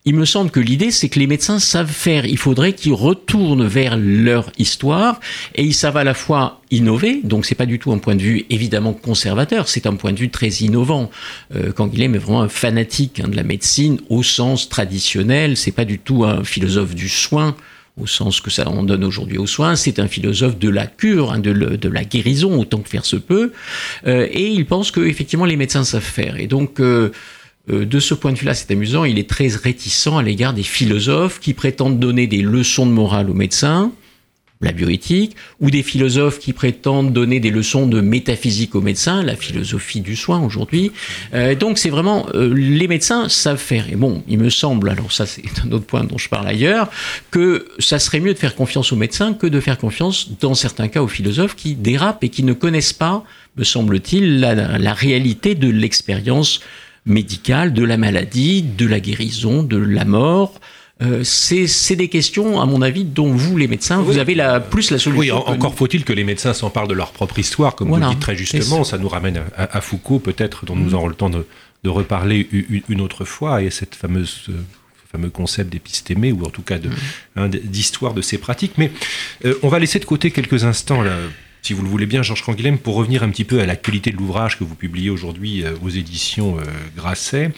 il 0.06 0.14
me 0.14 0.24
semble 0.24 0.50
que 0.50 0.60
l'idée, 0.60 0.90
c'est 0.90 1.10
que 1.10 1.18
les 1.18 1.26
médecins 1.26 1.58
savent 1.58 1.92
faire. 1.92 2.24
Il 2.24 2.38
faudrait 2.38 2.72
qu'ils 2.72 2.94
retournent 2.94 3.66
vers 3.66 3.98
leur 3.98 4.50
histoire 4.56 5.20
et 5.54 5.62
ils 5.62 5.74
savent 5.74 5.98
à 5.98 6.04
la 6.04 6.14
fois 6.14 6.62
innover. 6.70 7.20
Donc, 7.22 7.44
c'est 7.44 7.54
pas 7.54 7.66
du 7.66 7.78
tout 7.78 7.92
un 7.92 7.98
point 7.98 8.14
de 8.16 8.22
vue 8.22 8.46
évidemment 8.48 8.94
conservateur. 8.94 9.68
C'est 9.68 9.86
un 9.86 9.96
point 9.96 10.12
de 10.12 10.18
vue 10.18 10.30
très 10.30 10.48
innovant. 10.48 11.10
Euh, 11.54 11.72
Canguilhem 11.72 12.14
est 12.14 12.18
vraiment 12.18 12.40
un 12.40 12.48
fanatique 12.48 13.20
hein, 13.20 13.28
de 13.28 13.36
la 13.36 13.42
médecine 13.42 14.00
au 14.08 14.22
sens 14.22 14.70
traditionnel. 14.70 15.58
C'est 15.58 15.70
pas 15.70 15.84
du 15.84 15.98
tout 15.98 16.24
un 16.24 16.44
philosophe 16.44 16.94
du 16.94 17.10
soin 17.10 17.54
au 18.00 18.06
sens 18.06 18.40
que 18.40 18.50
ça 18.50 18.64
on 18.68 18.82
donne 18.82 19.04
aujourd'hui 19.04 19.36
aux 19.36 19.48
soins, 19.48 19.76
c'est 19.76 19.98
un 19.98 20.08
philosophe 20.08 20.58
de 20.58 20.70
la 20.70 20.86
cure, 20.86 21.32
hein, 21.32 21.38
de, 21.38 21.88
la 21.88 22.04
guérison 22.04 22.58
autant 22.58 22.78
que 22.78 22.88
faire 22.88 23.04
se 23.04 23.16
peut, 23.16 23.52
euh, 24.06 24.26
et 24.30 24.46
il 24.46 24.64
pense 24.64 24.90
que 24.90 25.00
effectivement 25.00 25.44
les 25.44 25.56
médecins 25.56 25.84
savent 25.84 26.00
faire. 26.00 26.38
Et 26.38 26.46
donc 26.46 26.80
euh, 26.80 27.10
de 27.68 28.00
ce 28.00 28.14
point 28.14 28.32
de 28.32 28.38
vue-là, 28.38 28.54
c'est 28.54 28.70
amusant, 28.70 29.04
il 29.04 29.18
est 29.18 29.28
très 29.28 29.48
réticent 29.48 30.08
à 30.18 30.22
l'égard 30.22 30.54
des 30.54 30.62
philosophes 30.62 31.40
qui 31.40 31.54
prétendent 31.54 31.98
donner 31.98 32.26
des 32.26 32.42
leçons 32.42 32.86
de 32.86 32.90
morale 32.92 33.30
aux 33.30 33.34
médecins, 33.34 33.92
la 34.60 34.72
bioéthique, 34.72 35.36
ou 35.60 35.70
des 35.70 35.82
philosophes 35.82 36.38
qui 36.38 36.52
prétendent 36.52 37.12
donner 37.12 37.40
des 37.40 37.50
leçons 37.50 37.86
de 37.86 38.00
métaphysique 38.00 38.74
aux 38.74 38.82
médecins, 38.82 39.22
la 39.22 39.34
philosophie 39.34 40.00
du 40.00 40.16
soin 40.16 40.40
aujourd'hui. 40.42 40.92
Euh, 41.32 41.54
donc 41.54 41.78
c'est 41.78 41.88
vraiment, 41.88 42.26
euh, 42.34 42.52
les 42.54 42.86
médecins 42.86 43.28
savent 43.28 43.58
faire. 43.58 43.90
Et 43.90 43.96
bon, 43.96 44.22
il 44.28 44.38
me 44.38 44.50
semble, 44.50 44.90
alors 44.90 45.12
ça 45.12 45.24
c'est 45.24 45.44
un 45.64 45.72
autre 45.72 45.86
point 45.86 46.04
dont 46.04 46.18
je 46.18 46.28
parle 46.28 46.46
ailleurs, 46.46 46.90
que 47.30 47.66
ça 47.78 47.98
serait 47.98 48.20
mieux 48.20 48.34
de 48.34 48.38
faire 48.38 48.54
confiance 48.54 48.92
aux 48.92 48.96
médecins 48.96 49.32
que 49.32 49.46
de 49.46 49.60
faire 49.60 49.78
confiance, 49.78 50.30
dans 50.40 50.54
certains 50.54 50.88
cas, 50.88 51.02
aux 51.02 51.08
philosophes 51.08 51.56
qui 51.56 51.74
dérapent 51.74 52.22
et 52.22 52.28
qui 52.28 52.42
ne 52.42 52.52
connaissent 52.52 52.92
pas, 52.92 53.24
me 53.56 53.64
semble-t-il, 53.64 54.40
la 54.40 54.94
réalité 54.94 55.54
de 55.54 55.68
l'expérience 55.68 56.60
médicale, 57.10 57.72
de 57.74 57.84
la 57.84 57.96
maladie, 57.96 58.62
de 58.62 58.86
la 58.86 59.00
guérison, 59.00 59.62
de 59.62 59.76
la 59.76 60.04
mort. 60.04 60.60
Euh, 61.02 61.24
c'est 61.24 61.96
des 61.96 62.08
questions, 62.08 62.60
à 62.60 62.66
mon 62.66 62.82
avis, 62.82 63.04
dont 63.04 63.32
vous, 63.32 63.56
les 63.56 63.68
médecins, 63.68 64.02
vous 64.02 64.18
avez 64.18 64.34
la, 64.34 64.60
plus 64.60 64.90
la 64.90 64.98
solution. 64.98 65.20
Oui, 65.20 65.30
encore 65.30 65.74
faut-il 65.74 66.04
que 66.04 66.12
les 66.12 66.24
médecins 66.24 66.52
s'emparent 66.52 66.88
de 66.88 66.94
leur 66.94 67.12
propre 67.12 67.38
histoire, 67.38 67.74
comme 67.74 67.88
vous 67.88 67.96
le 67.96 68.06
dites 68.06 68.20
très 68.20 68.36
justement. 68.36 68.84
Ça 68.84 68.98
nous 68.98 69.08
ramène 69.08 69.42
à, 69.56 69.80
Foucault, 69.80 70.18
peut-être, 70.18 70.66
dont 70.66 70.76
nous 70.76 70.90
mm. 70.90 70.94
aurons 70.94 71.08
le 71.08 71.14
temps 71.14 71.30
de, 71.30 71.46
reparler 71.86 72.46
une, 72.88 73.00
autre 73.00 73.24
fois, 73.24 73.62
et 73.62 73.70
cette 73.70 73.94
fameuse 73.94 74.42
euh, 74.50 74.52
fameux 75.10 75.30
concept 75.30 75.72
d'épistémé, 75.72 76.32
ou 76.32 76.44
en 76.44 76.50
tout 76.50 76.62
cas 76.62 76.76
mm. 76.76 77.48
d'histoire 77.64 78.12
de, 78.12 78.18
de, 78.18 78.22
ces 78.22 78.36
pratiques. 78.36 78.72
Mais 78.76 78.92
euh, 79.46 79.54
on 79.62 79.68
va 79.68 79.78
laisser 79.78 80.00
de 80.00 80.04
côté 80.04 80.30
quelques 80.30 80.64
instants 80.64 81.00
là, 81.00 81.16
si 81.62 81.74
vous 81.74 81.82
le 81.82 81.88
voulez 81.88 82.06
bien, 82.06 82.22
Georges 82.22 82.42
Canguilhem, 82.42 82.78
pour 82.78 82.94
revenir 82.94 83.22
un 83.22 83.28
petit 83.28 83.44
peu 83.44 83.60
à 83.60 83.66
l'actualité 83.66 84.10
de 84.10 84.16
l'ouvrage 84.16 84.58
que 84.58 84.64
vous 84.64 84.74
publiez 84.74 85.10
aujourd'hui 85.10 85.62
euh, 85.62 85.74
aux 85.82 85.90
éditions 85.90 86.58
euh, 86.58 86.62
Grasset, 86.96 87.52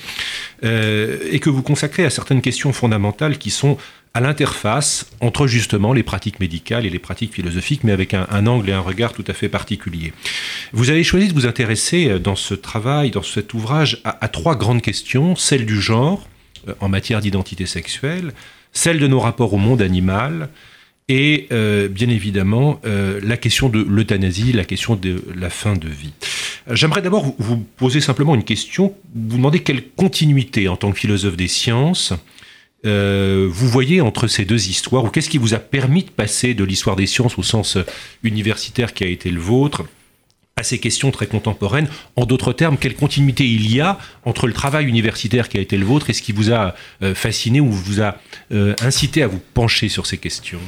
euh, 0.64 1.18
et 1.30 1.38
que 1.38 1.50
vous 1.50 1.62
consacrez 1.62 2.04
à 2.04 2.10
certaines 2.10 2.42
questions 2.42 2.72
fondamentales 2.72 3.38
qui 3.38 3.50
sont 3.50 3.78
à 4.14 4.20
l'interface 4.20 5.06
entre 5.20 5.46
justement 5.46 5.92
les 5.92 6.02
pratiques 6.02 6.40
médicales 6.40 6.84
et 6.84 6.90
les 6.90 6.98
pratiques 6.98 7.32
philosophiques, 7.32 7.82
mais 7.84 7.92
avec 7.92 8.12
un, 8.12 8.46
angle 8.46 8.68
et 8.68 8.72
un 8.72 8.80
regard 8.80 9.14
tout 9.14 9.24
à 9.26 9.32
fait 9.32 9.48
particulier. 9.48 10.12
Vous 10.72 10.90
avez 10.90 11.02
choisi 11.02 11.28
de 11.28 11.32
vous 11.32 11.46
intéresser 11.46 12.18
dans 12.18 12.36
ce 12.36 12.52
travail, 12.52 13.10
dans 13.10 13.22
cet 13.22 13.54
ouvrage, 13.54 14.02
à 14.04 14.28
trois 14.28 14.54
grandes 14.54 14.82
questions, 14.82 15.34
celle 15.34 15.64
du 15.64 15.80
genre 15.80 16.28
en 16.80 16.90
matière 16.90 17.20
d'identité 17.20 17.64
sexuelle, 17.64 18.34
celle 18.74 18.98
de 18.98 19.06
nos 19.06 19.18
rapports 19.18 19.54
au 19.54 19.58
monde 19.58 19.80
animal, 19.80 20.50
et 21.08 21.48
euh, 21.52 21.88
bien 21.88 22.08
évidemment 22.08 22.80
euh, 22.84 23.20
la 23.22 23.36
question 23.36 23.68
de 23.68 23.80
l'euthanasie, 23.82 24.52
la 24.52 24.64
question 24.64 24.96
de 24.96 25.22
la 25.34 25.50
fin 25.50 25.74
de 25.74 25.88
vie. 25.88 26.12
J'aimerais 26.70 27.02
d'abord 27.02 27.34
vous 27.38 27.58
poser 27.58 28.00
simplement 28.00 28.34
une 28.34 28.44
question, 28.44 28.94
vous 29.14 29.36
demander 29.36 29.60
quelle 29.60 29.88
continuité 29.88 30.68
en 30.68 30.76
tant 30.76 30.92
que 30.92 30.98
philosophe 30.98 31.36
des 31.36 31.48
sciences 31.48 32.12
euh, 32.84 33.48
vous 33.48 33.68
voyez 33.68 34.00
entre 34.00 34.26
ces 34.26 34.44
deux 34.44 34.68
histoires, 34.68 35.04
ou 35.04 35.08
qu'est-ce 35.08 35.30
qui 35.30 35.38
vous 35.38 35.54
a 35.54 35.60
permis 35.60 36.02
de 36.02 36.10
passer 36.10 36.52
de 36.52 36.64
l'histoire 36.64 36.96
des 36.96 37.06
sciences 37.06 37.38
au 37.38 37.44
sens 37.44 37.78
universitaire 38.24 38.92
qui 38.92 39.04
a 39.04 39.06
été 39.06 39.30
le 39.30 39.38
vôtre 39.38 39.84
à 40.56 40.64
ces 40.64 40.80
questions 40.80 41.12
très 41.12 41.28
contemporaines? 41.28 41.88
En 42.16 42.26
d'autres 42.26 42.52
termes, 42.52 42.76
quelle 42.76 42.96
continuité 42.96 43.48
il 43.48 43.72
y 43.72 43.80
a 43.80 44.00
entre 44.24 44.48
le 44.48 44.52
travail 44.52 44.86
universitaire 44.86 45.48
qui 45.48 45.58
a 45.58 45.60
été 45.60 45.76
le 45.76 45.84
vôtre 45.84 46.10
et 46.10 46.12
ce 46.12 46.22
qui 46.22 46.32
vous 46.32 46.50
a 46.50 46.74
fasciné 47.14 47.60
ou 47.60 47.70
vous 47.70 48.00
a 48.00 48.16
incité 48.80 49.22
à 49.22 49.28
vous 49.28 49.40
pencher 49.54 49.88
sur 49.88 50.06
ces 50.06 50.18
questions? 50.18 50.58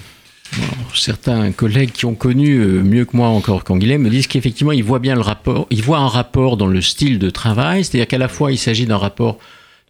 Certains 0.95 1.53
collègues 1.53 1.93
qui 1.93 2.07
ont 2.07 2.15
connu 2.15 2.59
euh, 2.59 2.83
mieux 2.83 3.05
que 3.05 3.17
moi 3.17 3.29
encore 3.29 3.65
Canguilhem 3.65 4.03
me 4.03 4.11
disent 4.11 4.27
qu'effectivement, 4.27 4.73
ils 4.73 4.85
voient 4.85 4.99
bien 4.99 5.15
le 5.15 5.21
rapport, 5.21 5.67
ils 5.71 5.83
voient 5.83 5.99
un 5.99 6.09
rapport 6.09 6.57
dans 6.57 6.67
le 6.67 6.81
style 6.81 7.19
de 7.19 7.31
travail, 7.31 7.85
c'est-à-dire 7.85 8.07
qu'à 8.07 8.19
la 8.19 8.29
fois, 8.29 8.53
il 8.53 8.59
s'agit 8.59 8.87
d'un 8.87 8.97
rapport, 8.97 9.39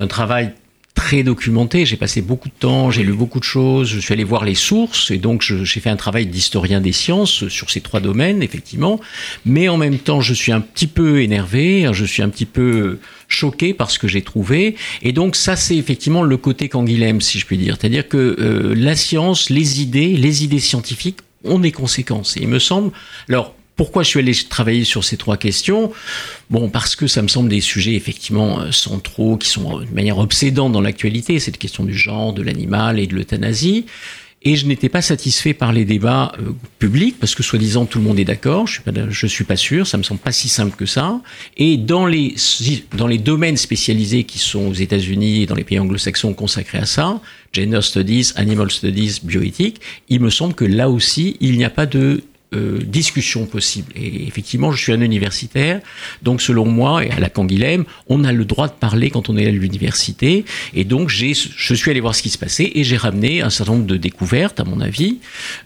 d'un 0.01 0.07
travail 0.07 0.53
très 0.95 1.23
documenté. 1.23 1.85
J'ai 1.85 1.97
passé 1.97 2.23
beaucoup 2.23 2.49
de 2.49 2.55
temps, 2.55 2.91
j'ai 2.91 3.03
lu 3.03 3.13
beaucoup 3.13 3.41
de 3.41 3.45
choses, 3.45 3.89
je 3.89 3.99
suis 3.99 4.13
allé 4.13 4.25
voir 4.25 4.45
les 4.45 4.55
sources 4.55 5.11
et 5.11 5.19
donc 5.19 5.43
j'ai 5.43 5.81
fait 5.81 5.91
un 5.91 5.97
travail 5.97 6.27
d'historien 6.27 6.81
des 6.81 6.93
sciences 6.93 7.49
sur 7.49 7.71
ces 7.71 7.81
trois 7.81 8.01
domaines, 8.01 8.43
effectivement. 8.43 9.01
Mais 9.45 9.69
en 9.69 9.77
même 9.77 9.99
temps, 9.99 10.21
je 10.21 10.33
suis 10.33 10.53
un 10.53 10.61
petit 10.61 10.87
peu 10.87 11.21
énervé, 11.21 11.89
je 11.93 12.05
suis 12.05 12.23
un 12.23 12.29
petit 12.29 12.47
peu 12.47 12.99
choqué 13.29 13.75
par 13.75 13.91
ce 13.91 13.99
que 13.99 14.09
j'ai 14.09 14.23
trouvé. 14.23 14.77
Et 15.03 15.13
donc 15.13 15.37
ça, 15.37 15.57
c'est 15.57 15.77
effectivement 15.77 16.23
le 16.23 16.37
côté 16.37 16.69
Canguilhem, 16.69 17.21
si 17.21 17.39
je 17.39 17.47
puis 17.47 17.59
dire. 17.59 17.77
C'est-à-dire 17.79 18.09
que 18.09 18.37
euh, 18.39 18.75
la 18.77 18.97
science, 18.97 19.51
les 19.51 19.83
idées, 19.83 20.17
les 20.17 20.45
idées 20.45 20.61
scientifiques 20.61 21.19
ont 21.45 21.59
des 21.59 21.73
conséquences. 21.73 22.37
Et 22.37 22.43
il 22.43 22.49
me 22.49 22.59
semble, 22.59 22.93
alors 23.29 23.55
pourquoi 23.77 24.03
je 24.03 24.09
suis 24.09 24.21
allé 24.21 24.33
travailler 24.49 24.85
sur 24.85 25.03
ces 25.05 25.17
trois 25.17 25.37
questions? 25.37 25.93
Bon, 26.51 26.69
parce 26.69 26.95
que 26.95 27.07
ça 27.07 27.23
me 27.23 27.29
semble 27.29 27.49
des 27.49 27.61
sujets 27.61 27.95
effectivement 27.95 28.61
euh, 28.61 28.71
centraux, 28.71 29.37
qui 29.37 29.49
sont 29.49 29.81
de 29.81 29.95
manière 29.95 30.19
obsédante 30.19 30.73
dans 30.73 30.81
l'actualité, 30.81 31.39
cette 31.41 31.59
question 31.59 31.85
du 31.85 31.95
genre, 31.95 32.33
de 32.33 32.43
l'animal 32.43 32.99
et 32.99 33.07
de 33.07 33.15
l'euthanasie. 33.15 33.87
et 34.47 34.57
je 34.57 34.67
n'étais 34.67 34.91
pas 34.91 35.01
satisfait 35.01 35.55
par 35.55 35.73
les 35.73 35.85
débats 35.85 36.33
euh, 36.39 36.53
publics 36.79 37.17
parce 37.19 37.35
que 37.35 37.43
soi-disant 37.43 37.87
tout 37.87 37.99
le 37.99 38.05
monde 38.05 38.19
est 38.19 38.25
d'accord. 38.25 38.67
Je 38.67 38.75
suis 38.75 38.83
pas, 38.83 38.93
je 39.09 39.27
suis 39.27 39.45
pas 39.45 39.57
sûr. 39.57 39.87
Ça 39.87 39.97
me 39.97 40.03
semble 40.03 40.21
pas 40.21 40.33
si 40.33 40.49
simple 40.49 40.77
que 40.77 40.87
ça. 40.87 41.21
Et 41.57 41.77
dans 41.77 42.07
les 42.07 42.35
dans 42.97 43.07
les 43.09 43.19
domaines 43.19 43.57
spécialisés 43.57 44.25
qui 44.25 44.39
sont 44.39 44.69
aux 44.69 44.75
États-Unis 44.75 45.43
et 45.43 45.47
dans 45.47 45.55
les 45.55 45.65
pays 45.65 45.79
anglo-saxons 45.79 46.35
consacrés 46.35 46.79
à 46.79 46.87
ça, 46.87 47.21
gender 47.53 47.81
studies, 47.83 48.33
animal 48.37 48.71
studies, 48.71 49.21
bioéthique, 49.23 49.81
il 50.11 50.21
me 50.21 50.31
semble 50.31 50.55
que 50.55 50.65
là 50.65 50.91
aussi 50.91 51.37
il 51.41 51.57
n'y 51.57 51.65
a 51.65 51.71
pas 51.71 51.87
de 51.87 52.23
euh, 52.55 52.79
discussion 52.85 53.47
possible. 53.47 53.93
Et 53.97 54.27
effectivement, 54.27 54.73
je 54.73 54.81
suis 54.81 54.93
un 54.93 55.01
universitaire, 55.01 55.81
donc 56.23 56.41
selon 56.41 56.67
moi, 56.67 57.05
et 57.05 57.11
à 57.11 57.21
la 57.21 57.29
Canguilhem, 57.29 57.85
on 58.09 58.25
a 58.25 58.33
le 58.33 58.45
droit 58.45 58.69
de 58.69 58.73
parler 58.73 59.11
quand 59.11 59.29
on 59.29 59.37
est 59.37 59.47
à 59.47 59.51
l'université. 59.51 60.45
Et 60.75 60.85
donc, 60.85 61.09
je 61.09 61.75
suis 61.75 61.91
allé 61.91 62.01
voir 62.01 62.15
ce 62.15 62.23
qui 62.23 62.31
se 62.31 62.39
passait 62.39 62.71
et 62.75 62.85
j'ai 62.85 62.97
ramené 62.97 63.43
un 63.43 63.51
certain 63.51 63.73
nombre 63.73 63.87
de 63.87 63.97
découvertes, 63.97 64.61
à 64.61 64.65
mon 64.65 64.81
avis, 64.81 65.19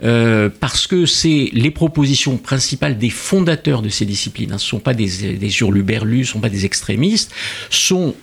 euh, 0.02 0.48
parce 0.60 0.86
que 0.86 1.06
c'est 1.06 1.50
les 1.52 1.70
propositions 1.70 2.36
principales 2.36 2.98
des 2.98 3.10
fondateurs 3.10 3.82
de 3.82 3.88
ces 3.88 4.04
disciplines. 4.04 4.52
Hein, 4.52 4.58
ce 4.58 4.66
ne 4.66 4.70
sont 4.70 4.80
pas 4.80 4.94
des, 4.94 5.36
des 5.36 5.58
hurluberlus, 5.60 6.24
ce 6.24 6.30
ne 6.30 6.32
sont 6.34 6.40
pas 6.40 6.48
des 6.48 6.64
extrémistes, 6.64 7.32
sont 7.70 8.14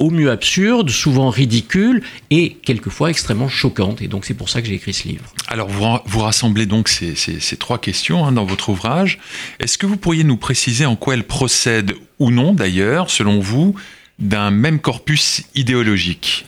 au 0.00 0.10
mieux 0.10 0.30
absurde, 0.30 0.90
souvent 0.90 1.28
ridicule 1.28 2.02
et 2.30 2.54
quelquefois 2.54 3.10
extrêmement 3.10 3.48
choquante. 3.48 4.02
Et 4.02 4.08
donc 4.08 4.24
c'est 4.24 4.34
pour 4.34 4.48
ça 4.48 4.60
que 4.60 4.66
j'ai 4.66 4.74
écrit 4.74 4.94
ce 4.94 5.06
livre. 5.06 5.32
Alors 5.46 5.68
vous, 5.68 5.86
vous 6.06 6.20
rassemblez 6.20 6.66
donc 6.66 6.88
ces, 6.88 7.14
ces, 7.14 7.56
trois 7.56 7.78
questions 7.78 8.26
hein, 8.26 8.32
dans 8.32 8.44
votre 8.44 8.70
ouvrage. 8.70 9.18
Est-ce 9.60 9.78
que 9.78 9.86
vous 9.86 9.98
pourriez 9.98 10.24
nous 10.24 10.38
préciser 10.38 10.86
en 10.86 10.96
quoi 10.96 11.14
elles 11.14 11.26
procèdent 11.26 11.94
ou 12.18 12.30
non 12.30 12.54
d'ailleurs, 12.54 13.10
selon 13.10 13.40
vous, 13.40 13.74
d'un 14.18 14.50
même 14.50 14.80
corpus 14.80 15.42
idéologique? 15.54 16.46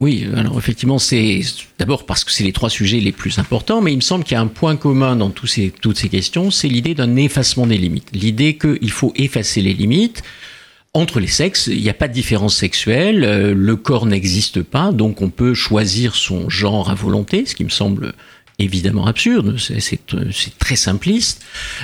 Oui, 0.00 0.26
alors 0.34 0.56
effectivement, 0.56 0.98
c'est 0.98 1.42
d'abord 1.78 2.06
parce 2.06 2.24
que 2.24 2.32
c'est 2.32 2.44
les 2.44 2.54
trois 2.54 2.70
sujets 2.70 3.00
les 3.00 3.12
plus 3.12 3.38
importants, 3.38 3.82
mais 3.82 3.92
il 3.92 3.96
me 3.96 4.00
semble 4.00 4.24
qu'il 4.24 4.32
y 4.32 4.38
a 4.38 4.40
un 4.40 4.46
point 4.46 4.76
commun 4.76 5.14
dans 5.14 5.28
tous 5.28 5.46
ces, 5.46 5.70
toutes 5.82 5.98
ces 5.98 6.08
questions, 6.08 6.50
c'est 6.50 6.68
l'idée 6.68 6.94
d'un 6.94 7.16
effacement 7.16 7.66
des 7.66 7.76
limites. 7.76 8.08
L'idée 8.14 8.56
qu'il 8.56 8.90
faut 8.90 9.12
effacer 9.16 9.60
les 9.60 9.74
limites, 9.74 10.22
entre 10.92 11.20
les 11.20 11.28
sexes, 11.28 11.68
il 11.68 11.80
n'y 11.80 11.88
a 11.88 11.94
pas 11.94 12.08
de 12.08 12.12
différence 12.12 12.56
sexuelle, 12.56 13.24
euh, 13.24 13.54
le 13.54 13.76
corps 13.76 14.06
n'existe 14.06 14.62
pas, 14.62 14.90
donc 14.90 15.22
on 15.22 15.30
peut 15.30 15.54
choisir 15.54 16.16
son 16.16 16.50
genre 16.50 16.90
à 16.90 16.94
volonté, 16.94 17.46
ce 17.46 17.54
qui 17.54 17.64
me 17.64 17.70
semble 17.70 18.12
évidemment 18.60 19.06
absurde, 19.06 19.56
c'est 19.58 20.58
très 20.58 20.76
simpliste. 20.76 21.42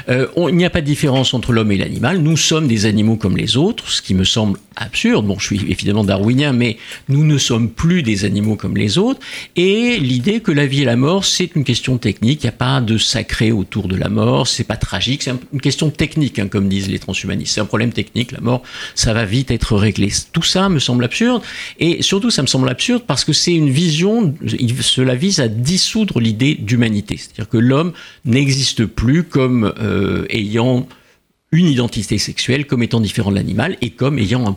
Euh, 0.09 0.27
il 0.37 0.55
n'y 0.57 0.65
a 0.65 0.71
pas 0.71 0.81
de 0.81 0.87
différence 0.87 1.35
entre 1.35 1.53
l'homme 1.53 1.73
et 1.73 1.77
l'animal, 1.77 2.19
nous 2.19 2.37
sommes 2.37 2.69
des 2.69 2.87
animaux 2.87 3.17
comme 3.17 3.37
les 3.37 3.57
autres, 3.57 3.91
ce 3.91 4.03
qui 4.03 4.15
me 4.15 4.25
semble 4.25 4.59
absurde. 4.77 5.27
Bon, 5.27 5.39
je 5.39 5.47
suis 5.47 5.61
évidemment 5.71 6.05
darwinien, 6.05 6.53
mais 6.53 6.77
nous 7.09 7.25
ne 7.25 7.39
sommes 7.39 7.71
plus 7.71 8.03
des 8.03 8.25
animaux 8.25 8.57
comme 8.57 8.77
les 8.77 8.99
autres. 8.99 9.21
Et 9.57 9.99
l'idée 9.99 10.41
que 10.41 10.53
la 10.53 10.67
vie 10.67 10.83
et 10.83 10.85
la 10.85 10.97
mort, 10.97 11.25
c'est 11.25 11.55
une 11.57 11.65
question 11.65 11.99
technique. 11.99 12.43
Il 12.43 12.47
n'y 12.47 12.51
a 12.51 12.53
pas 12.53 12.81
de 12.81 12.99
sacré 12.99 13.53
autour 13.53 13.89
de 13.89 13.97
la 13.97 14.09
mort. 14.09 14.47
C'est 14.47 14.65
pas 14.65 14.77
tragique. 14.77 15.23
C'est 15.23 15.35
une 15.53 15.61
question 15.61 15.91
technique, 15.91 16.39
hein, 16.39 16.49
comme 16.49 16.69
disent 16.69 16.89
les 16.89 16.99
transhumanistes. 16.99 17.55
C'est 17.55 17.61
un 17.61 17.67
problème 17.67 17.93
technique. 17.93 18.33
La 18.33 18.41
mort, 18.41 18.63
ça 18.95 19.13
va 19.13 19.25
vite 19.25 19.51
être 19.51 19.77
réglé. 19.77 20.13
Tout 20.33 20.43
ça 20.43 20.69
me 20.69 20.79
semble 20.79 21.05
absurde. 21.05 21.43
Et 21.81 22.03
surtout, 22.03 22.31
ça 22.31 22.43
me 22.43 22.47
semble 22.47 22.69
absurde 22.69 23.03
parce 23.07 23.25
que 23.25 23.33
c'est 23.33 23.55
une 23.55 23.71
vision, 23.71 24.35
cela 24.81 25.15
vise 25.15 25.41
à 25.41 25.49
dissoudre 25.49 26.21
l'idée 26.21 26.55
d'humanité. 26.67 27.17
C'est-à-dire 27.17 27.49
que 27.49 27.59
l'homme 27.59 27.93
n'existe 28.25 28.85
plus 28.85 29.25
comme 29.25 29.73
euh, 29.79 30.27
ayant 30.29 30.87
une 31.53 31.67
identité 31.67 32.19
sexuelle 32.19 32.67
comme 32.67 32.83
étant 32.83 33.01
différent 33.01 33.31
de 33.31 33.37
l'animal 33.37 33.77
et 33.81 33.91
comme 33.91 34.19
ayant 34.19 34.47
un 34.47 34.57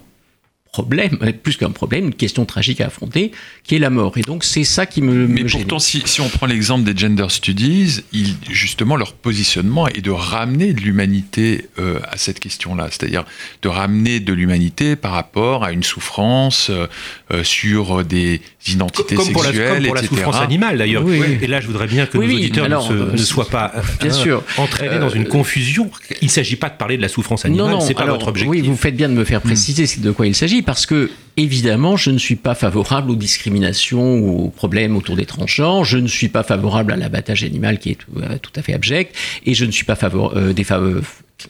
problème, 0.72 1.18
plus 1.44 1.58
qu'un 1.58 1.72
problème, 1.72 2.06
une 2.06 2.14
question 2.14 2.46
tragique 2.46 2.82
à 2.82 2.88
affronter, 2.88 3.32
qui 3.64 3.76
est 3.76 3.80
la 3.80 3.90
mort. 3.90 4.18
Et 4.18 4.22
donc 4.22 4.44
c'est 4.44 4.64
ça 4.64 4.86
qui 4.86 5.02
me... 5.02 5.28
Mais 5.28 5.44
pourtant, 5.44 5.80
si, 5.80 6.04
si, 6.06 6.22
on 6.22 6.30
prend 6.30 6.46
l'exemple 6.46 6.84
des 6.84 6.98
gender 6.98 7.28
studies, 7.30 8.02
justement, 8.50 8.96
leur 8.96 9.14
positionnement 9.14 9.88
est 9.88 10.02
de 10.02 10.12
ramener 10.12 10.74
de 10.74 10.82
l'humanité 10.82 11.68
euh, 11.80 12.00
à 12.10 12.18
cette 12.18 12.40
question-là, 12.40 12.88
c'est-à-dire 12.92 13.26
de 13.62 13.68
ramener 13.68 14.20
de 14.20 14.34
l'humanité 14.34 14.96
par 14.96 15.12
rapport 15.12 15.64
à 15.64 15.72
une 15.72 15.84
souffrance 15.84 16.70
euh, 16.70 17.44
sur 17.44 18.04
des 18.04 18.42
identités 18.68 19.16
comme 19.16 19.32
pour 19.32 19.44
la, 19.44 19.52
comme 19.52 19.84
pour 19.84 19.96
la 19.96 20.04
souffrance 20.04 20.36
animale 20.38 20.78
d'ailleurs. 20.78 21.04
Et 21.10 21.48
là, 21.48 21.62
je 21.62 21.68
voudrais 21.68 21.88
bien 21.88 22.06
que 22.06 22.18
nos 22.18 22.24
auditeurs 22.24 22.70
ne, 22.70 23.18
soient 23.18 23.50
pas 23.50 23.72
bien 24.02 24.12
sûr. 24.12 24.44
entraînés 24.58 25.00
dans 25.00 25.10
une 25.10 25.26
confusion. 25.26 25.90
Il 26.22 26.26
ne 26.26 26.32
s'agit 26.32 26.56
pas 26.56 26.70
de 26.70 26.76
parler 26.76 26.98
de 26.98 27.02
la 27.02 27.08
souffrance 27.08 27.46
animale, 27.46 27.78
c'est 27.82 27.94
pas 27.94 28.06
votre 28.06 28.28
objectif. 28.28 28.50
Oui, 28.50 28.62
vous 28.62 28.76
faites 28.76 28.96
bien 28.96 29.10
de 29.10 29.14
me 29.14 29.24
faire 29.24 29.42
préciser 29.42 29.86
de 30.00 30.12
quoi 30.12 30.28
il 30.28 30.36
s'agit 30.36 30.62
parce 30.62 30.86
que, 30.86 31.10
évidemment, 31.38 31.98
je 31.98 32.12
ne 32.12 32.18
suis 32.18 32.36
pas 32.36 32.56
favorable 32.56 33.12
aux 33.12 33.16
discriminations 33.16 34.20
ou 34.20 34.46
aux 34.46 34.50
problèmes 34.50 34.96
autour 34.96 35.16
des 35.16 35.26
transgenres, 35.26 35.86
je 35.86 35.98
ne 35.98 36.08
suis 36.08 36.30
pas 36.30 36.44
favorable 36.44 36.94
à 36.94 36.98
l'abattage 36.98 37.44
animal 37.44 37.80
qui 37.80 37.92
est 37.92 37.96
tout, 37.96 38.12
euh, 38.18 38.38
à 38.56 38.62
fait 38.62 38.74
abject, 38.74 39.16
et 39.46 39.54
je 39.54 39.66
ne 39.66 39.72
suis 39.72 39.86
pas 39.86 39.96
favorable 39.96 40.38
euh, 40.38 40.54
des, 40.54 40.66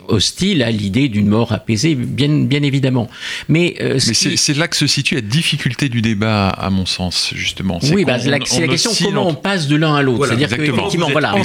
hostile 0.08 0.63
à 0.63 0.71
l'idée 0.71 1.08
d'une 1.08 1.28
mort 1.28 1.52
apaisée, 1.52 1.95
bien, 1.95 2.45
bien 2.45 2.63
évidemment. 2.63 3.10
Mais, 3.47 3.75
euh, 3.82 3.99
c'est 3.99 4.56
là 4.56 4.67
que 4.67 4.75
se 4.75 4.88
situe 4.88 5.15
la 5.15 5.21
difficulté 5.21 5.89
du 5.89 6.02
débat, 6.02 6.49
à 6.49 6.69
mon 6.69 6.86
sens, 6.86 7.32
justement. 7.36 7.80
Oui, 7.91 8.06
bah, 8.06 8.19
c'est 8.19 8.30
la, 8.30 8.39
question 8.39 8.91
comment 9.04 9.28
on 9.28 9.34
passe 9.34 9.67
de 9.67 9.75
l'un 9.75 9.95
à 9.95 10.02
l'autre? 10.02 10.28
C'est-à-dire 10.28 10.49
qu'effectivement, 10.49 11.10
voilà, 11.12 11.36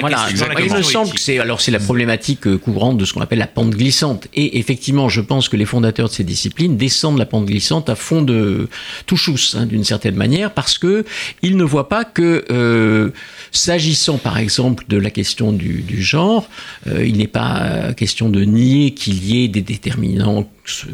voilà, 0.00 0.28
il 0.64 0.72
me 0.72 0.82
semble 0.82 1.10
que 1.12 1.20
c'est 1.20 1.38
alors 1.38 1.60
c'est 1.60 1.70
la 1.70 1.78
problématique 1.78 2.46
euh, 2.46 2.58
courante 2.58 2.98
de 2.98 3.04
ce 3.04 3.12
qu'on 3.12 3.20
appelle 3.20 3.38
la 3.38 3.46
pente 3.46 3.70
glissante. 3.70 4.28
Et 4.34 4.58
effectivement, 4.58 5.08
je 5.08 5.20
pense 5.20 5.48
que 5.48 5.56
les 5.56 5.64
fondateurs 5.64 6.08
de 6.08 6.14
ces 6.14 6.24
disciplines 6.24 6.76
descendent 6.76 7.18
la 7.18 7.26
pente 7.26 7.46
glissante 7.46 7.88
à 7.88 7.94
fond 7.94 8.22
de 8.22 8.68
touchous, 9.06 9.54
hein, 9.54 9.66
d'une 9.66 9.84
certaine 9.84 10.16
manière, 10.16 10.52
parce 10.52 10.78
que 10.78 11.04
ils 11.42 11.56
ne 11.56 11.64
voient 11.64 11.88
pas 11.88 12.04
que 12.04 12.44
euh, 12.50 13.10
s'agissant, 13.52 14.18
par 14.18 14.38
exemple, 14.38 14.84
de 14.88 14.96
la 14.96 15.10
question 15.10 15.52
du, 15.52 15.82
du 15.82 16.02
genre, 16.02 16.48
il 16.86 17.16
n'est 17.16 17.26
pas 17.26 17.79
question 17.96 18.28
de 18.28 18.42
nier 18.42 18.92
qu'il 18.92 19.24
y 19.24 19.44
ait 19.44 19.48
des 19.48 19.62
déterminants 19.62 20.48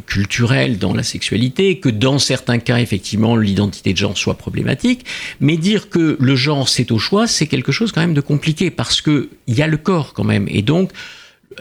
culturels 0.07 0.79
dans 0.79 0.95
la 0.95 1.03
sexualité, 1.03 1.79
que 1.79 1.89
dans 1.89 2.19
certains 2.19 2.59
cas, 2.59 2.79
effectivement, 2.79 3.37
l'identité 3.37 3.93
de 3.93 3.99
genre 3.99 4.17
soit 4.17 4.39
problématique, 4.39 5.05
mais 5.41 5.57
dire 5.57 5.91
que 5.91 6.17
le 6.19 6.37
genre 6.37 6.69
c'est 6.69 6.91
au 6.91 6.99
choix, 6.99 7.27
c'est 7.27 7.47
quelque 7.47 7.73
chose 7.73 7.93
quand 7.93 8.01
même 8.01 8.15
de 8.15 8.21
compliqué 8.21 8.71
parce 8.71 9.01
que 9.01 9.29
il 9.47 9.55
y 9.55 9.63
a 9.63 9.67
le 9.67 9.77
corps 9.77 10.13
quand 10.15 10.25
même, 10.25 10.47
et 10.51 10.63
donc 10.63 10.91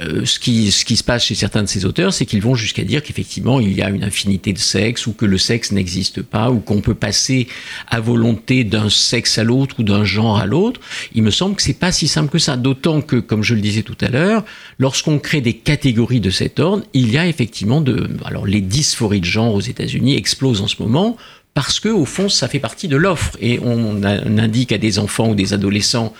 euh, 0.01 0.25
ce, 0.25 0.39
qui, 0.39 0.71
ce 0.71 0.83
qui 0.83 0.97
se 0.97 1.03
passe 1.03 1.25
chez 1.25 1.35
certains 1.35 1.63
de 1.63 1.67
ces 1.67 1.85
auteurs, 1.85 2.13
c'est 2.13 2.25
qu'ils 2.25 2.41
vont 2.41 2.55
jusqu'à 2.55 2.83
dire 2.83 3.01
qu'effectivement, 3.01 3.61
il 3.61 3.73
y 3.73 3.81
a 3.81 3.89
une 3.89 4.03
infinité 4.03 4.51
de 4.51 4.59
sexes, 4.59 5.07
ou 5.07 5.13
que 5.13 5.25
le 5.25 5.37
sexe 5.37 5.71
n'existe 5.71 6.21
pas, 6.21 6.51
ou 6.51 6.59
qu'on 6.59 6.81
peut 6.81 6.95
passer 6.95 7.47
à 7.87 8.01
volonté 8.01 8.63
d'un 8.63 8.89
sexe 8.89 9.37
à 9.37 9.43
l'autre 9.43 9.79
ou 9.79 9.83
d'un 9.83 10.03
genre 10.03 10.37
à 10.37 10.45
l'autre. 10.45 10.81
Il 11.13 11.23
me 11.23 11.31
semble 11.31 11.55
que 11.55 11.61
c'est 11.61 11.73
pas 11.73 11.91
si 11.91 12.07
simple 12.07 12.29
que 12.29 12.39
ça. 12.39 12.57
D'autant 12.57 13.01
que, 13.01 13.15
comme 13.15 13.43
je 13.43 13.55
le 13.55 13.61
disais 13.61 13.83
tout 13.83 13.97
à 14.01 14.09
l'heure, 14.09 14.43
lorsqu'on 14.79 15.17
crée 15.17 15.41
des 15.41 15.53
catégories 15.53 16.19
de 16.19 16.29
cet 16.29 16.59
ordre, 16.59 16.83
il 16.93 17.11
y 17.11 17.17
a 17.17 17.27
effectivement 17.27 17.79
de, 17.79 18.09
alors 18.25 18.45
les 18.45 18.61
dysphories 18.61 19.21
de 19.21 19.25
genre 19.25 19.53
aux 19.53 19.61
États-Unis 19.61 20.15
explosent 20.15 20.61
en 20.61 20.67
ce 20.67 20.81
moment 20.81 21.15
parce 21.53 21.79
que, 21.79 21.87
au 21.87 22.03
fond, 22.03 22.27
ça 22.27 22.49
fait 22.49 22.59
partie 22.59 22.89
de 22.89 22.97
l'offre. 22.97 23.37
Et 23.39 23.59
on, 23.59 24.01
on 24.03 24.37
indique 24.37 24.73
à 24.73 24.77
des 24.77 24.99
enfants 24.99 25.29
ou 25.29 25.35
des 25.35 25.53
adolescents 25.53 26.13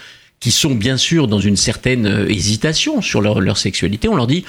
qui 0.45 0.51
sont 0.51 0.75
bien 0.75 0.95
sûr 0.95 1.27
dans 1.27 1.39
une 1.39 1.55
certaine 1.55 2.05
euh, 2.05 2.29
hésitation 2.29 3.01
sur 3.01 3.19
leur, 3.19 3.41
leur 3.41 3.57
sexualité, 3.57 4.07
on 4.07 4.15
leur 4.15 4.27
dit 4.27 4.45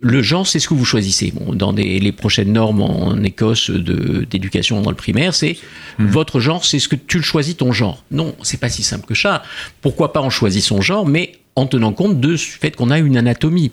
le 0.00 0.22
genre, 0.22 0.46
c'est 0.46 0.60
ce 0.60 0.68
que 0.68 0.74
vous 0.74 0.84
choisissez. 0.84 1.32
Bon, 1.34 1.52
dans 1.52 1.72
les 1.72 2.12
prochaines 2.12 2.52
normes 2.52 2.80
en 2.80 3.20
Écosse 3.24 3.70
d'éducation 3.70 4.80
dans 4.82 4.90
le 4.90 4.96
primaire, 4.96 5.34
c'est 5.34 5.56
mmh. 5.98 6.06
votre 6.06 6.38
genre, 6.38 6.64
c'est 6.64 6.78
ce 6.78 6.86
que 6.86 6.94
tu 6.94 7.16
le 7.16 7.24
choisis 7.24 7.56
ton 7.56 7.72
genre. 7.72 8.04
Non, 8.12 8.36
c'est 8.42 8.60
pas 8.60 8.68
si 8.68 8.84
simple 8.84 9.04
que 9.04 9.16
ça. 9.16 9.42
Pourquoi 9.80 10.12
pas 10.12 10.20
on 10.22 10.30
choisit 10.30 10.62
son 10.62 10.80
genre, 10.80 11.06
mais 11.06 11.32
en 11.56 11.66
tenant 11.66 11.92
compte 11.92 12.20
de 12.20 12.36
ce 12.36 12.46
fait 12.46 12.76
qu'on 12.76 12.90
a 12.90 13.00
une 13.00 13.16
anatomie. 13.16 13.72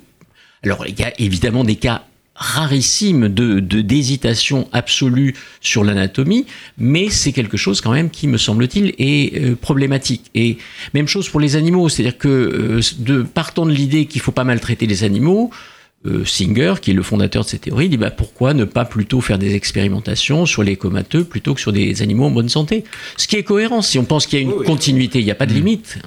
Alors, 0.63 0.87
il 0.87 0.99
y 0.99 1.03
a 1.03 1.13
évidemment 1.19 1.63
des 1.63 1.75
cas 1.75 2.03
rarissime 2.39 3.27
de 3.27 3.59
d'hésitation 3.59 4.69
absolue 4.71 5.35
sur 5.59 5.83
l'anatomie, 5.83 6.45
mais 6.77 7.09
c'est 7.09 7.33
quelque 7.33 7.57
chose 7.57 7.81
quand 7.81 7.91
même 7.91 8.09
qui 8.09 8.27
me 8.27 8.37
semble-t-il 8.37 8.93
est 8.97 9.37
euh, 9.37 9.55
problématique. 9.55 10.31
Et 10.33 10.57
même 10.93 11.07
chose 11.07 11.27
pour 11.27 11.41
les 11.41 11.57
animaux, 11.57 11.89
c'est-à-dire 11.89 12.17
que 12.17 12.27
euh, 12.29 12.81
de 12.99 13.23
partant 13.23 13.65
de 13.65 13.71
l'idée 13.71 14.05
qu'il 14.05 14.21
faut 14.21 14.31
pas 14.31 14.45
maltraiter 14.45 14.87
les 14.87 15.03
animaux, 15.03 15.51
euh, 16.05 16.23
Singer, 16.23 16.75
qui 16.81 16.91
est 16.91 16.93
le 16.93 17.03
fondateur 17.03 17.43
de 17.43 17.49
cette 17.49 17.61
théorie, 17.61 17.89
dit 17.89 17.97
bah, 17.97 18.09
pourquoi 18.09 18.53
ne 18.53 18.63
pas 18.63 18.85
plutôt 18.85 19.19
faire 19.19 19.37
des 19.37 19.55
expérimentations 19.55 20.45
sur 20.45 20.63
les 20.63 20.77
comateux 20.77 21.25
plutôt 21.25 21.53
que 21.53 21.59
sur 21.59 21.73
des 21.73 22.01
animaux 22.01 22.25
en 22.25 22.31
bonne 22.31 22.47
santé? 22.47 22.85
Ce 23.17 23.27
qui 23.27 23.35
est 23.35 23.43
cohérent, 23.43 23.81
si 23.81 23.99
on 23.99 24.05
pense 24.05 24.25
qu'il 24.25 24.39
y 24.39 24.41
a 24.41 24.45
une 24.45 24.63
continuité, 24.63 25.19
il 25.19 25.25
n'y 25.25 25.31
a 25.31 25.35
pas 25.35 25.45
de 25.45 25.51
mmh. 25.51 25.55
limite. 25.55 25.99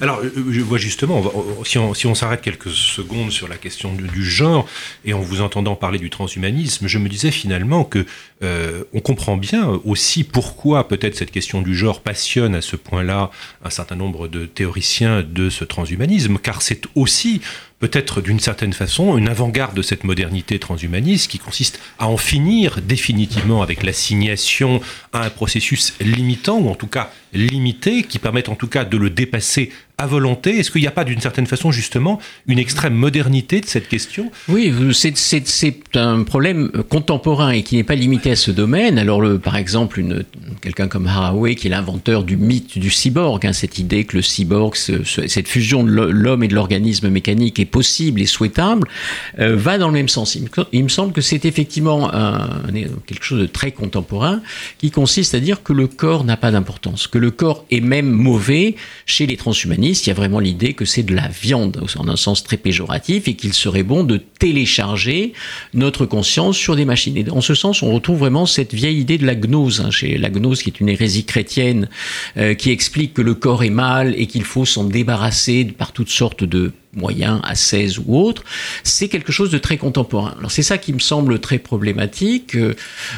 Alors, 0.00 0.20
euh, 0.20 0.30
je 0.50 0.60
vois 0.60 0.78
justement, 0.78 1.22
si 1.64 2.06
on 2.06 2.14
s'arrête 2.14 2.40
quelques 2.40 2.70
secondes 2.70 3.30
sur 3.30 3.48
la 3.48 3.56
question 3.56 3.92
du, 3.94 4.24
genre, 4.24 4.68
et 5.04 5.12
en 5.14 5.20
vous 5.20 5.40
entendant 5.40 5.74
parler 5.74 5.98
du 5.98 6.10
transhumanisme, 6.10 6.86
je 6.86 6.98
me 6.98 7.08
disais 7.08 7.30
finalement 7.30 7.84
que 7.84 8.06
euh, 8.42 8.84
on 8.92 9.00
comprend 9.00 9.36
bien 9.36 9.80
aussi 9.84 10.24
pourquoi 10.24 10.88
peut-être 10.88 11.16
cette 11.16 11.30
question 11.30 11.62
du 11.62 11.74
genre 11.74 12.00
passionne 12.00 12.54
à 12.54 12.62
ce 12.62 12.76
point-là 12.76 13.30
un 13.64 13.70
certain 13.70 13.96
nombre 13.96 14.28
de 14.28 14.46
théoriciens 14.46 15.22
de 15.22 15.50
ce 15.50 15.64
transhumanisme, 15.64 16.38
car 16.38 16.62
c'est 16.62 16.82
aussi 16.94 17.40
peut-être 17.82 18.20
d'une 18.20 18.38
certaine 18.38 18.72
façon 18.72 19.18
une 19.18 19.28
avant-garde 19.28 19.74
de 19.74 19.82
cette 19.82 20.04
modernité 20.04 20.60
transhumaniste 20.60 21.28
qui 21.28 21.40
consiste 21.40 21.80
à 21.98 22.06
en 22.06 22.16
finir 22.16 22.80
définitivement 22.80 23.60
avec 23.60 23.82
l'assignation 23.82 24.80
à 25.12 25.24
un 25.24 25.30
processus 25.30 25.92
limitant, 26.00 26.60
ou 26.60 26.68
en 26.68 26.76
tout 26.76 26.86
cas 26.86 27.10
limité, 27.32 28.04
qui 28.04 28.20
permette 28.20 28.48
en 28.48 28.54
tout 28.54 28.68
cas 28.68 28.84
de 28.84 28.96
le 28.96 29.10
dépasser 29.10 29.72
volonté 30.06 30.58
Est-ce 30.58 30.70
qu'il 30.70 30.80
n'y 30.80 30.86
a 30.86 30.92
pas 30.92 31.04
d'une 31.04 31.20
certaine 31.20 31.46
façon 31.46 31.72
justement 31.72 32.18
une 32.46 32.58
extrême 32.58 32.94
modernité 32.94 33.60
de 33.60 33.66
cette 33.66 33.88
question? 33.88 34.30
Oui, 34.48 34.72
c'est 34.92 35.96
un 35.96 36.22
problème 36.22 36.70
contemporain 36.88 37.50
et 37.50 37.62
qui 37.62 37.76
n'est 37.76 37.84
pas 37.84 37.94
limité 37.94 38.30
à 38.32 38.36
ce 38.36 38.50
domaine. 38.50 38.98
Alors 38.98 39.22
par 39.40 39.56
exemple, 39.56 40.04
quelqu'un 40.60 40.88
comme 40.88 41.06
Haraway 41.06 41.54
qui 41.54 41.66
est 41.68 41.70
l'inventeur 41.70 42.24
du 42.24 42.36
mythe 42.36 42.78
du 42.78 42.90
cyborg, 42.90 43.44
hein, 43.46 43.52
cette 43.52 43.78
idée 43.78 44.04
que 44.04 44.16
le 44.16 44.22
cyborg, 44.22 44.74
cette 44.76 45.48
fusion 45.48 45.84
de 45.84 45.90
l'homme 45.90 46.42
et 46.42 46.48
de 46.48 46.54
l'organisme 46.54 47.08
mécanique 47.08 47.58
est 47.58 47.64
possible 47.64 48.20
et 48.20 48.26
souhaitable, 48.26 48.88
euh, 49.38 49.56
va 49.56 49.78
dans 49.78 49.88
le 49.88 49.94
même 49.94 50.08
sens. 50.08 50.38
Il 50.72 50.84
me, 50.84 50.88
semble 50.88 51.12
que 51.12 51.20
c'est 51.20 51.44
effectivement 51.44 52.10
quelque 53.06 53.24
chose 53.24 53.40
de 53.40 53.46
très 53.46 53.72
contemporain 53.72 54.40
qui 54.78 54.90
consiste 54.90 55.34
à 55.34 55.40
dire 55.40 55.62
que 55.62 55.72
le 55.72 55.86
corps 55.86 56.24
n'a 56.24 56.36
pas 56.36 56.50
d'importance, 56.50 57.06
que 57.06 57.18
le 57.18 57.30
corps 57.30 57.64
est 57.70 57.80
même 57.80 58.10
mauvais 58.10 58.76
chez 59.06 59.26
les 59.26 59.36
transhumanistes 59.36 59.91
il 60.00 60.08
y 60.08 60.10
a 60.10 60.14
vraiment 60.14 60.40
l'idée 60.40 60.74
que 60.74 60.84
c'est 60.84 61.02
de 61.02 61.14
la 61.14 61.28
viande, 61.28 61.82
en 61.96 62.08
un 62.08 62.16
sens 62.16 62.42
très 62.42 62.56
péjoratif, 62.56 63.28
et 63.28 63.34
qu'il 63.34 63.52
serait 63.52 63.82
bon 63.82 64.04
de 64.04 64.16
télécharger 64.16 65.32
notre 65.74 66.06
conscience 66.06 66.56
sur 66.56 66.76
des 66.76 66.84
machines. 66.84 67.16
Et 67.16 67.30
en 67.30 67.40
ce 67.40 67.54
sens, 67.54 67.82
on 67.82 67.92
retrouve 67.92 68.18
vraiment 68.18 68.46
cette 68.46 68.74
vieille 68.74 68.98
idée 68.98 69.18
de 69.18 69.26
la 69.26 69.34
gnose, 69.34 69.80
hein, 69.80 69.90
chez 69.90 70.18
la 70.18 70.30
gnose 70.30 70.62
qui 70.62 70.70
est 70.70 70.80
une 70.80 70.88
hérésie 70.88 71.24
chrétienne, 71.24 71.88
euh, 72.36 72.54
qui 72.54 72.70
explique 72.70 73.14
que 73.14 73.22
le 73.22 73.34
corps 73.34 73.64
est 73.64 73.70
mal 73.70 74.14
et 74.16 74.26
qu'il 74.26 74.44
faut 74.44 74.64
s'en 74.64 74.84
débarrasser 74.84 75.64
par 75.64 75.92
toutes 75.92 76.10
sortes 76.10 76.44
de 76.44 76.72
moyen 76.94 77.40
à 77.42 77.54
16 77.54 78.00
ou 78.06 78.16
autre, 78.16 78.44
c'est 78.82 79.08
quelque 79.08 79.32
chose 79.32 79.50
de 79.50 79.58
très 79.58 79.76
contemporain. 79.76 80.34
Alors 80.38 80.50
c'est 80.50 80.62
ça 80.62 80.78
qui 80.78 80.92
me 80.92 80.98
semble 80.98 81.38
très 81.38 81.58
problématique. 81.58 82.54
Euh, 82.54 82.74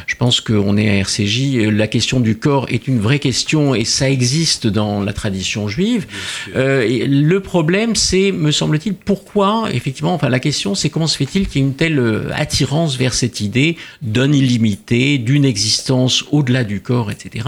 je 0.06 0.14
pense 0.16 0.40
qu'on 0.40 0.76
est 0.76 0.88
à 0.88 0.94
RCJ, 0.94 1.56
euh, 1.56 1.70
la 1.70 1.88
question 1.88 2.20
du 2.20 2.38
corps 2.38 2.66
est 2.68 2.86
une 2.86 3.00
vraie 3.00 3.18
question 3.18 3.74
et 3.74 3.84
ça 3.84 4.08
existe 4.08 4.66
dans 4.66 5.02
la 5.02 5.12
tradition 5.12 5.68
juive. 5.68 6.06
Euh, 6.54 7.06
le 7.08 7.40
problème, 7.40 7.96
c'est, 7.96 8.30
me 8.30 8.52
semble-t-il, 8.52 8.94
pourquoi, 8.94 9.68
effectivement, 9.72 10.14
enfin 10.14 10.28
la 10.28 10.40
question, 10.40 10.74
c'est 10.74 10.90
comment 10.90 11.06
se 11.06 11.16
fait-il 11.16 11.48
qu'il 11.48 11.62
y 11.62 11.64
ait 11.64 11.68
une 11.68 11.74
telle 11.74 12.28
attirance 12.34 12.96
vers 12.96 13.14
cette 13.14 13.40
idée 13.40 13.76
d'un 14.02 14.32
illimité, 14.32 15.18
d'une 15.18 15.44
existence 15.44 16.24
au-delà 16.30 16.64
du 16.64 16.80
corps, 16.80 17.10
etc. 17.10 17.44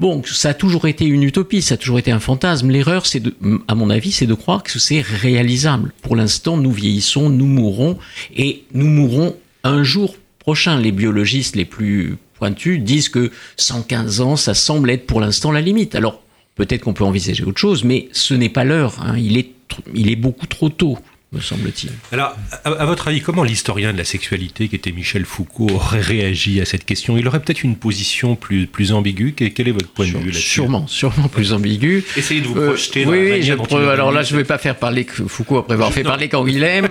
Bon, 0.00 0.22
ça 0.24 0.50
a 0.50 0.54
toujours 0.54 0.86
été 0.86 1.06
une 1.06 1.24
utopie, 1.24 1.60
ça 1.60 1.74
a 1.74 1.76
toujours 1.76 1.98
été 1.98 2.12
un 2.12 2.20
fantasme. 2.20 2.70
L'erreur, 2.70 3.04
c'est 3.04 3.20
à 3.66 3.74
mon 3.74 3.90
avis, 3.90 4.12
c'est 4.12 4.26
de 4.26 4.34
croire 4.34 4.62
que 4.62 4.78
c'est 4.78 5.00
réalisable. 5.00 5.92
Pour 6.02 6.14
l'instant, 6.14 6.56
nous 6.56 6.70
vieillissons, 6.70 7.30
nous 7.30 7.46
mourrons, 7.46 7.98
et 8.36 8.62
nous 8.74 8.86
mourrons 8.86 9.34
un 9.64 9.82
jour 9.82 10.14
prochain. 10.38 10.78
Les 10.78 10.92
biologistes 10.92 11.56
les 11.56 11.64
plus 11.64 12.16
pointus 12.34 12.80
disent 12.80 13.08
que 13.08 13.32
115 13.56 14.20
ans, 14.20 14.36
ça 14.36 14.54
semble 14.54 14.88
être 14.90 15.04
pour 15.04 15.20
l'instant 15.20 15.50
la 15.50 15.60
limite. 15.60 15.96
Alors, 15.96 16.22
peut-être 16.54 16.82
qu'on 16.82 16.92
peut 16.92 17.02
envisager 17.02 17.42
autre 17.42 17.58
chose, 17.58 17.82
mais 17.82 18.08
ce 18.12 18.34
n'est 18.34 18.48
pas 18.48 18.62
l'heure. 18.62 18.94
Hein. 19.02 19.18
Il, 19.18 19.36
est, 19.36 19.50
il 19.96 20.12
est 20.12 20.16
beaucoup 20.16 20.46
trop 20.46 20.68
tôt 20.68 20.96
me 21.30 21.40
semble-t-il. 21.40 21.90
Alors, 22.10 22.34
à, 22.64 22.86
votre 22.86 23.08
avis, 23.08 23.20
comment 23.20 23.44
l'historien 23.44 23.92
de 23.92 23.98
la 23.98 24.04
sexualité 24.04 24.68
qui 24.68 24.76
était 24.76 24.92
Michel 24.92 25.26
Foucault 25.26 25.68
aurait 25.68 26.00
réagi 26.00 26.58
à 26.58 26.64
cette 26.64 26.86
question? 26.86 27.18
Il 27.18 27.28
aurait 27.28 27.40
peut-être 27.40 27.62
une 27.62 27.76
position 27.76 28.34
plus, 28.34 28.66
plus 28.66 28.92
ambiguë. 28.92 29.34
Quel 29.34 29.68
est 29.68 29.72
votre 29.72 29.88
point 29.88 30.06
de 30.06 30.12
vue 30.12 30.30
là-dessus? 30.30 30.40
Sûrement, 30.40 30.86
sûrement 30.86 31.28
plus 31.28 31.52
ambiguë. 31.52 32.02
Essayez 32.16 32.40
de 32.40 32.46
vous 32.46 32.58
euh, 32.58 32.68
projeter. 32.68 33.04
oui, 33.04 33.50
alors 33.90 34.10
là, 34.10 34.22
je 34.22 34.32
ne 34.32 34.38
vais 34.38 34.44
pas 34.44 34.56
faire 34.56 34.76
parler 34.76 35.04
Foucault 35.04 35.58
après 35.58 35.74
avoir 35.74 35.92
fait 35.92 36.02
parler 36.02 36.30
Canguilhem. 36.30 36.88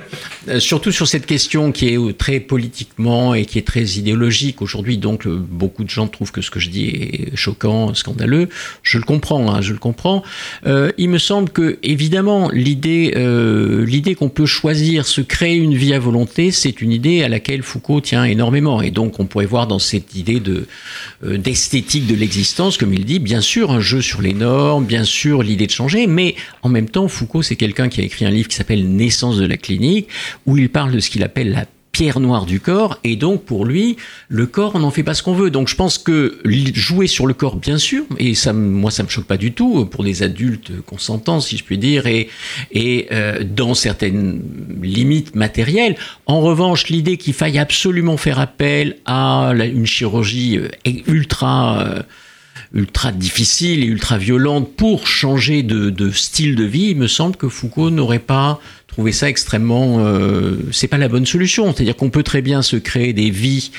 Euh, 0.49 0.59
surtout 0.59 0.91
sur 0.91 1.07
cette 1.07 1.25
question 1.25 1.71
qui 1.71 1.89
est 1.89 1.97
euh, 1.97 2.13
très 2.13 2.39
politiquement 2.39 3.33
et 3.33 3.45
qui 3.45 3.57
est 3.57 3.65
très 3.65 3.83
idéologique. 3.83 4.61
Aujourd'hui, 4.61 4.99
donc, 4.99 5.27
beaucoup 5.27 5.83
de 5.83 5.89
gens 5.89 6.07
trouvent 6.07 6.31
que 6.31 6.41
ce 6.41 6.51
que 6.51 6.59
je 6.59 6.69
dis 6.69 6.85
est 6.85 7.35
choquant, 7.35 7.95
scandaleux. 7.95 8.49
Je 8.83 8.99
le 8.99 9.03
comprends, 9.03 9.51
hein, 9.51 9.61
je 9.61 9.73
le 9.73 9.79
comprends. 9.79 10.23
il 10.65 11.09
me 11.09 11.17
semble 11.17 11.49
que, 11.49 11.79
évidemment, 11.81 12.51
l'idée 12.51 13.13
l'idée 13.87 14.13
qu'on 14.13 14.26
on 14.27 14.29
peut 14.29 14.45
choisir, 14.45 15.07
se 15.07 15.21
créer 15.21 15.55
une 15.55 15.73
vie 15.73 15.93
à 15.93 15.99
volonté, 15.99 16.51
c'est 16.51 16.81
une 16.81 16.91
idée 16.91 17.23
à 17.23 17.29
laquelle 17.29 17.63
Foucault 17.63 18.01
tient 18.01 18.25
énormément. 18.25 18.81
Et 18.81 18.91
donc, 18.91 19.21
on 19.21 19.25
pourrait 19.25 19.45
voir 19.45 19.67
dans 19.67 19.79
cette 19.79 20.15
idée 20.15 20.41
euh, 20.45 21.37
d'esthétique 21.37 22.07
de 22.07 22.13
l'existence, 22.13 22.75
comme 22.75 22.93
il 22.93 23.05
dit, 23.05 23.19
bien 23.19 23.39
sûr, 23.39 23.71
un 23.71 23.79
jeu 23.79 24.01
sur 24.01 24.21
les 24.21 24.33
normes, 24.33 24.83
bien 24.83 25.05
sûr, 25.05 25.43
l'idée 25.43 25.65
de 25.65 25.71
changer, 25.71 26.07
mais 26.07 26.35
en 26.61 26.67
même 26.67 26.89
temps, 26.89 27.07
Foucault, 27.07 27.41
c'est 27.41 27.55
quelqu'un 27.55 27.87
qui 27.87 28.01
a 28.01 28.03
écrit 28.03 28.25
un 28.25 28.29
livre 28.29 28.49
qui 28.49 28.57
s'appelle 28.57 28.85
Naissance 28.85 29.37
de 29.37 29.45
la 29.45 29.55
clinique, 29.55 30.09
où 30.45 30.57
il 30.57 30.67
parle 30.67 30.91
de 30.91 30.99
ce 30.99 31.09
qu'il 31.09 31.23
appelle 31.23 31.51
la 31.51 31.65
pierre 31.97 32.19
noire 32.19 32.45
du 32.45 32.59
corps, 32.59 32.99
et 33.03 33.15
donc 33.15 33.43
pour 33.43 33.65
lui, 33.65 33.97
le 34.29 34.45
corps, 34.45 34.77
n'en 34.77 34.91
fait 34.91 35.01
pas 35.01 35.15
ce 35.15 35.23
qu'on 35.23 35.33
veut. 35.33 35.49
Donc 35.49 35.67
je 35.67 35.73
pense 35.73 35.97
que 35.97 36.37
jouer 36.75 37.07
sur 37.07 37.25
le 37.25 37.33
corps, 37.33 37.55
bien 37.55 37.79
sûr, 37.79 38.03
et 38.19 38.35
ça, 38.35 38.53
moi 38.53 38.91
ça 38.91 39.01
me 39.01 39.09
choque 39.09 39.25
pas 39.25 39.37
du 39.37 39.51
tout 39.51 39.83
pour 39.85 40.03
des 40.03 40.21
adultes 40.21 40.79
consentants, 40.85 41.39
si 41.39 41.57
je 41.57 41.63
puis 41.63 41.79
dire, 41.79 42.05
et, 42.05 42.29
et 42.71 43.07
euh, 43.11 43.43
dans 43.43 43.73
certaines 43.73 44.43
limites 44.79 45.33
matérielles. 45.35 45.95
En 46.27 46.39
revanche, 46.41 46.89
l'idée 46.89 47.17
qu'il 47.17 47.33
faille 47.33 47.57
absolument 47.57 48.17
faire 48.17 48.39
appel 48.39 48.97
à 49.07 49.53
une 49.55 49.87
chirurgie 49.87 50.59
euh, 50.59 50.67
ultra 51.07 51.81
euh, 51.81 52.03
ultra 52.77 53.11
difficile 53.11 53.83
et 53.83 53.87
ultra 53.87 54.17
violente 54.17 54.71
pour 54.75 55.07
changer 55.07 55.63
de, 55.63 56.11
style 56.11 56.55
de 56.55 56.63
vie, 56.63 56.91
il 56.91 56.97
me 56.97 57.07
semble 57.07 57.35
que 57.35 57.49
Foucault 57.49 57.89
n'aurait 57.89 58.19
pas 58.19 58.59
trouvé 58.85 59.11
ça 59.11 59.27
extrêmement. 59.27 60.05
Euh, 60.05 60.57
c'est 60.71 60.87
pas 60.87 60.97
la 60.97 61.09
bonne 61.09 61.25
solution. 61.25 61.73
C'est-à-dire 61.73 61.95
qu'on 61.95 62.11
peut 62.11 62.23
très 62.23 62.41
bien 62.41 62.61
se 62.61 62.75
créer 62.75 63.13
des 63.13 63.31
vies, 63.31 63.71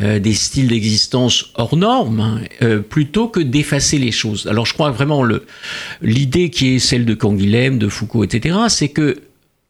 euh, 0.00 0.18
des 0.18 0.34
styles 0.34 0.68
d'existence 0.68 1.52
hors 1.54 1.76
normes, 1.76 2.20
hein, 2.20 2.40
euh, 2.62 2.80
plutôt 2.80 3.28
que 3.28 3.40
d'effacer 3.40 3.98
les 3.98 4.12
choses. 4.12 4.48
Alors 4.48 4.66
je 4.66 4.74
crois 4.74 4.90
vraiment 4.90 5.22
le 5.22 5.44
l'idée 6.02 6.50
qui 6.50 6.74
est 6.74 6.78
celle 6.80 7.04
de 7.04 7.14
Canguilhem, 7.14 7.78
de 7.78 7.88
Foucault, 7.88 8.24
etc., 8.24 8.58
c'est 8.68 8.88
que 8.88 9.16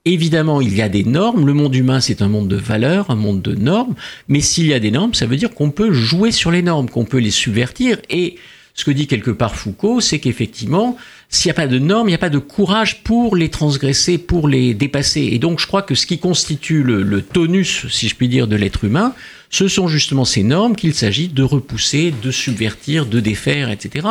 Évidemment, 0.06 0.62
il 0.62 0.74
y 0.74 0.80
a 0.80 0.88
des 0.88 1.04
normes. 1.04 1.46
Le 1.46 1.52
monde 1.52 1.74
humain, 1.74 2.00
c'est 2.00 2.22
un 2.22 2.28
monde 2.28 2.48
de 2.48 2.56
valeurs, 2.56 3.10
un 3.10 3.16
monde 3.16 3.42
de 3.42 3.54
normes. 3.54 3.94
Mais 4.28 4.40
s'il 4.40 4.66
y 4.66 4.72
a 4.72 4.80
des 4.80 4.90
normes, 4.90 5.12
ça 5.12 5.26
veut 5.26 5.36
dire 5.36 5.50
qu'on 5.50 5.70
peut 5.70 5.92
jouer 5.92 6.32
sur 6.32 6.50
les 6.50 6.62
normes, 6.62 6.88
qu'on 6.88 7.04
peut 7.04 7.18
les 7.18 7.30
subvertir. 7.30 7.98
Et 8.08 8.36
ce 8.80 8.84
que 8.86 8.90
dit 8.90 9.06
quelque 9.06 9.30
part 9.30 9.56
Foucault, 9.56 10.00
c'est 10.00 10.20
qu'effectivement, 10.20 10.96
s'il 11.28 11.48
n'y 11.48 11.50
a 11.50 11.54
pas 11.54 11.66
de 11.66 11.78
normes, 11.78 12.08
il 12.08 12.12
n'y 12.12 12.14
a 12.14 12.18
pas 12.18 12.30
de 12.30 12.38
courage 12.38 13.02
pour 13.04 13.36
les 13.36 13.50
transgresser, 13.50 14.16
pour 14.16 14.48
les 14.48 14.72
dépasser. 14.72 15.20
Et 15.20 15.38
donc 15.38 15.60
je 15.60 15.66
crois 15.66 15.82
que 15.82 15.94
ce 15.94 16.06
qui 16.06 16.18
constitue 16.18 16.82
le, 16.82 17.20
tonus, 17.20 17.86
si 17.90 18.08
je 18.08 18.14
puis 18.14 18.28
dire, 18.28 18.48
de 18.48 18.56
l'être 18.56 18.84
humain, 18.84 19.14
ce 19.50 19.68
sont 19.68 19.88
justement 19.88 20.24
ces 20.24 20.42
normes 20.42 20.76
qu'il 20.76 20.94
s'agit 20.94 21.28
de 21.28 21.42
repousser, 21.42 22.14
de 22.22 22.30
subvertir, 22.30 23.06
de 23.06 23.20
défaire, 23.20 23.70
etc. 23.70 24.06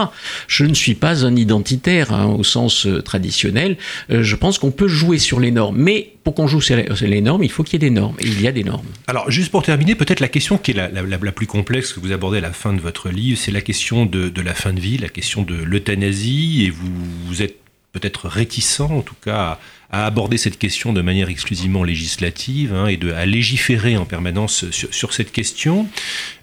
Je 0.47 0.65
ne 0.65 0.73
suis 0.73 0.95
pas 0.95 1.25
un 1.25 1.35
identitaire 1.35 2.13
hein, 2.13 2.27
au 2.27 2.43
sens 2.43 2.85
euh, 2.85 3.01
traditionnel. 3.01 3.77
Euh, 4.11 4.21
je 4.21 4.35
pense 4.35 4.59
qu'on 4.59 4.71
peut 4.71 4.87
jouer 4.87 5.17
sur 5.17 5.39
les 5.39 5.51
normes, 5.51 5.77
mais 5.77 6.13
pour 6.23 6.35
qu'on 6.35 6.47
joue 6.47 6.61
sur 6.61 6.75
les 6.75 7.21
normes, 7.21 7.43
il 7.43 7.49
faut 7.49 7.63
qu'il 7.63 7.81
y 7.81 7.85
ait 7.85 7.89
des 7.89 7.95
normes. 7.95 8.15
Et 8.19 8.27
il 8.27 8.41
y 8.41 8.47
a 8.47 8.51
des 8.51 8.63
normes. 8.63 8.85
Alors, 9.07 9.31
juste 9.31 9.49
pour 9.49 9.63
terminer, 9.63 9.95
peut-être 9.95 10.19
la 10.19 10.27
question 10.27 10.57
qui 10.57 10.71
est 10.71 10.73
la, 10.73 11.31
plus 11.31 11.47
complexe 11.47 11.93
que 11.93 11.99
vous 11.99 12.11
abordez 12.11 12.39
à 12.39 12.41
la 12.41 12.53
fin 12.53 12.73
de 12.73 12.81
votre 12.81 13.09
livre, 13.09 13.39
c'est 13.39 13.51
la 13.51 13.61
question 13.61 14.05
de, 14.05 14.41
la 14.41 14.53
fin 14.53 14.73
de 14.73 14.79
vie, 14.79 14.97
la 14.97 15.09
question 15.09 15.41
de 15.41 15.55
l'euthanasie, 15.55 16.65
et 16.65 16.69
vous 16.69 17.41
êtes 17.41 17.55
peut-être 17.91 18.27
réticent, 18.27 18.81
en 18.81 19.01
tout 19.01 19.15
cas, 19.23 19.59
à 19.91 20.05
aborder 20.05 20.37
cette 20.37 20.59
question 20.59 20.93
de 20.93 21.01
manière 21.01 21.29
exclusivement 21.29 21.83
législative 21.83 22.73
hein, 22.73 22.87
et 22.87 22.99
à 23.15 23.25
légiférer 23.25 23.97
en 23.97 24.05
permanence 24.05 24.69
sur, 24.69 25.13
cette 25.13 25.31
question. 25.31 25.87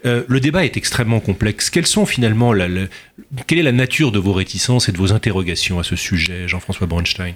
Euh, 0.05 0.23
le 0.27 0.39
débat 0.39 0.65
est 0.65 0.75
extrêmement 0.75 1.21
complexe. 1.21 1.69
Quelles 1.69 1.87
sont 1.87 2.05
finalement 2.05 2.51
la, 2.51 2.67
quelle 3.47 3.59
est 3.59 3.63
la 3.63 3.71
nature 3.71 4.11
de 4.11 4.19
vos 4.19 4.33
réticences 4.33 4.89
et 4.89 4.91
de 4.91 4.97
vos 4.97 5.13
interrogations 5.13 5.79
à 5.79 5.83
ce 5.83 5.95
sujet, 5.95 6.47
Jean-François 6.47 6.87
Bronstein 6.87 7.33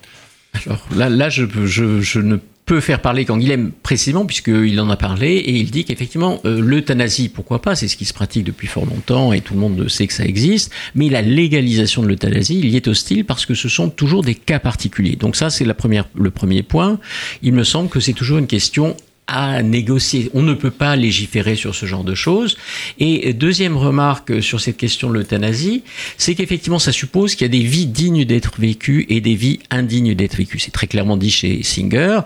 alors 0.65 0.85
là, 0.93 1.09
là 1.09 1.29
je, 1.29 2.19
ne 2.19 2.37
peut 2.65 2.79
faire 2.79 3.01
parler 3.01 3.25
Canguilhem 3.25 3.71
précisément, 3.83 4.25
puisqu'il 4.25 4.79
en 4.79 4.89
a 4.89 4.97
parlé, 4.97 5.33
et 5.33 5.51
il 5.51 5.71
dit 5.71 5.83
qu'effectivement, 5.83 6.39
euh, 6.45 6.61
l'euthanasie, 6.61 7.29
pourquoi 7.29 7.61
pas, 7.61 7.75
c'est 7.75 7.87
ce 7.87 7.97
qui 7.97 8.05
se 8.05 8.13
pratique 8.13 8.43
depuis 8.43 8.67
fort 8.67 8.85
longtemps, 8.85 9.33
et 9.33 9.41
tout 9.41 9.53
le 9.53 9.59
monde 9.59 9.89
sait 9.89 10.07
que 10.07 10.13
ça 10.13 10.25
existe, 10.25 10.71
mais 10.95 11.09
la 11.09 11.21
légalisation 11.21 12.01
de 12.03 12.07
l'euthanasie, 12.07 12.59
il 12.59 12.69
y 12.69 12.75
est 12.75 12.87
hostile 12.87 13.25
parce 13.25 13.45
que 13.45 13.55
ce 13.55 13.67
sont 13.67 13.89
toujours 13.89 14.23
des 14.23 14.35
cas 14.35 14.59
particuliers. 14.59 15.15
Donc 15.15 15.35
ça, 15.35 15.49
c'est 15.49 15.65
la 15.65 15.75
le 16.13 16.31
premier 16.31 16.63
point. 16.63 16.99
Il 17.41 17.53
me 17.53 17.63
semble 17.63 17.89
que 17.89 17.99
c'est 17.99 18.13
toujours 18.13 18.37
une 18.37 18.47
question 18.47 18.95
à 19.27 19.63
négocier. 19.63 20.29
On 20.33 20.41
ne 20.41 20.53
peut 20.53 20.71
pas 20.71 20.95
légiférer 20.95 21.55
sur 21.55 21.73
ce 21.73 21.85
genre 21.85 22.03
de 22.03 22.15
choses. 22.15 22.57
Et 22.99 23.33
deuxième 23.33 23.77
remarque 23.77 24.43
sur 24.43 24.59
cette 24.59 24.77
question 24.77 25.09
de 25.09 25.13
l'euthanasie, 25.13 25.83
c'est 26.17 26.35
qu'effectivement, 26.35 26.79
ça 26.79 26.91
suppose 26.91 27.35
qu'il 27.35 27.45
y 27.45 27.49
a 27.49 27.59
des 27.59 27.65
vies 27.65 27.85
dignes 27.85 28.25
d'être 28.25 28.59
vécues 28.59 29.05
et 29.09 29.21
des 29.21 29.35
vies 29.35 29.59
indignes 29.69 30.15
d'être 30.15 30.35
vécues. 30.35 30.59
C'est 30.59 30.71
très 30.71 30.87
clairement 30.87 31.17
dit 31.17 31.31
chez 31.31 31.63
Singer. 31.63 32.19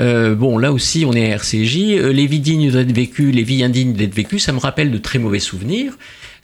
Euh, 0.00 0.34
bon, 0.34 0.58
là 0.58 0.72
aussi, 0.72 1.04
on 1.06 1.12
est 1.12 1.30
à 1.30 1.36
RCJ. 1.36 1.76
Euh, 1.76 2.12
les 2.12 2.26
vies 2.26 2.40
dignes 2.40 2.70
d'être 2.70 2.92
vécues, 2.92 3.30
les 3.30 3.44
vies 3.44 3.62
indignes 3.62 3.92
d'être 3.92 4.14
vécues, 4.14 4.38
ça 4.38 4.52
me 4.52 4.58
rappelle 4.58 4.90
de 4.90 4.98
très 4.98 5.18
mauvais 5.18 5.40
souvenirs 5.40 5.92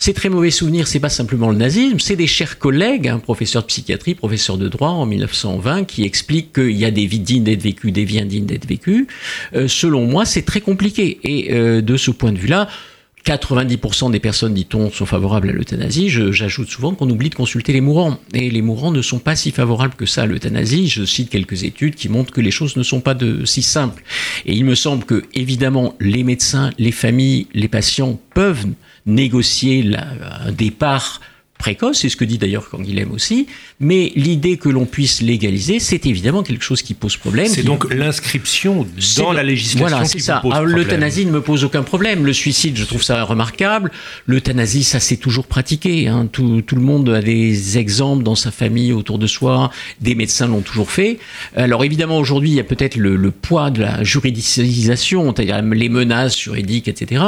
Ces 0.05 0.13
très 0.13 0.29
mauvais 0.29 0.51
souvenirs, 0.51 0.87
c'est 0.87 1.01
pas 1.01 1.09
simplement 1.09 1.49
le 1.49 1.57
nazisme, 1.57 1.99
c'est 1.99 2.15
des 2.15 2.27
chers 2.27 2.59
collègues, 2.59 3.09
un 3.09 3.19
professeur 3.19 3.63
de 3.63 3.69
psychiatrie, 3.69 4.15
professeur 4.15 4.59
de 4.59 4.69
droit 4.69 4.91
en 4.91 5.07
1920, 5.07 5.85
qui 5.85 6.05
explique 6.05 6.53
qu'il 6.53 6.73
y 6.73 6.85
a 6.85 6.91
des 6.91 7.07
vies 7.07 7.21
dignes 7.21 7.45
d'être 7.45 7.63
vécues, 7.63 7.91
des 7.91 8.05
vies 8.05 8.21
indignes 8.21 8.45
d'être 8.45 8.69
vécues. 8.69 9.07
Euh, 9.55 9.67
selon 9.67 10.05
moi, 10.05 10.27
c'est 10.27 10.43
très 10.43 10.61
compliqué. 10.61 11.21
Et 11.25 11.55
euh, 11.55 11.81
de 11.81 11.97
ce 11.97 12.11
point 12.11 12.33
de 12.33 12.39
vue-là, 12.39 12.69
90% 13.25 14.11
des 14.11 14.21
personnes, 14.21 14.53
dit-on, 14.53 14.91
sont 14.91 15.07
favorables 15.07 15.49
à 15.49 15.53
l'euthanasie. 15.55 16.11
J'ajoute 16.11 16.69
souvent 16.69 16.95
qu'on 16.95 17.09
oublie 17.09 17.31
de 17.31 17.35
consulter 17.35 17.73
les 17.73 17.81
mourants. 17.81 18.19
Et 18.35 18.51
les 18.51 18.61
mourants 18.61 18.91
ne 18.91 19.01
sont 19.01 19.21
pas 19.21 19.37
si 19.37 19.53
favorables 19.53 19.95
que 19.95 20.05
ça 20.05 20.25
à 20.25 20.27
l'euthanasie. 20.27 20.89
Je 20.89 21.07
cite 21.07 21.31
quelques 21.31 21.65
études 21.65 21.95
qui 21.95 22.11
montrent 22.11 22.31
que 22.31 22.43
les 22.43 22.51
choses 22.51 22.77
ne 22.77 22.83
sont 22.83 23.01
pas 23.01 23.15
de, 23.15 23.47
si 23.47 23.63
simples. 23.63 24.03
Et 24.45 24.53
il 24.53 24.67
me 24.67 24.75
semble 24.75 25.07
que, 25.07 25.25
évidemment, 25.33 25.95
les 25.99 26.25
médecins, 26.25 26.73
les 26.79 26.93
familles, 26.93 27.47
les 27.55 27.69
patients 27.69 28.21
peuvent 28.35 28.67
négocier 29.07 29.97
un 29.97 30.53
départ 30.53 31.21
précoce, 31.65 32.01
c'est 32.01 32.11
ce 32.11 32.17
que 32.19 32.27
dit 32.27 32.37
d'ailleurs 32.37 32.69
Canguilhem 32.69 33.11
aussi, 33.11 33.47
mais 33.81 34.13
l'idée 34.17 34.59
que 34.59 34.69
l'on 34.69 34.85
puisse 34.85 35.23
légaliser, 35.23 35.81
c'est 35.81 36.05
évidemment 36.05 36.43
quelque 36.43 36.63
chose 36.63 36.83
qui 36.83 36.93
pose 36.93 37.17
problème. 37.17 37.47
C'est 37.49 37.63
donc 37.63 37.91
l'inscription 37.91 38.87
dans 39.17 39.33
la 39.33 39.43
législation 39.43 39.89
voilà, 39.89 40.05
c'est 40.05 40.19
ça. 40.19 40.43
L'euthanasie 40.63 41.25
ne 41.25 41.31
me 41.31 41.41
pose 41.41 41.65
aucun 41.65 41.83
problème. 41.83 42.27
Le 42.27 42.35
suicide, 42.35 42.77
je 42.77 42.85
trouve 42.85 43.03
ça 43.03 43.25
remarquable. 43.25 43.91
L'euthanasie, 44.27 44.85
ça 44.85 45.01
s'est 45.01 45.17
toujours 45.17 45.47
pratiqué. 45.47 46.07
Hein. 46.07 46.29
Tout, 46.31 46.61
tout, 46.61 46.77
le 46.77 46.83
monde 46.83 47.09
a 47.09 47.23
des 47.23 47.79
exemples 47.79 48.25
dans 48.25 48.35
sa 48.35 48.51
famille, 48.51 48.93
autour 48.93 49.19
de 49.19 49.27
soi. 49.27 49.71
Des 50.03 50.15
médecins 50.15 50.47
l'ont 50.47 50.61
toujours 50.61 50.91
fait. 50.91 51.19
Alors 51.57 51.83
évidemment, 51.83 52.19
aujourd'hui, 52.19 52.51
il 52.51 52.57
y 52.57 52.61
a 52.61 52.65
peut-être 52.65 52.97
le, 52.97 53.17
le, 53.17 53.31
poids 53.31 53.71
de 53.71 53.81
la 53.81 54.05
juridicalisation, 54.05 55.33
c'est-à-dire 55.35 55.63
les 55.63 55.89
menaces 55.89 56.39
juridiques, 56.39 56.89
etc. 56.89 57.25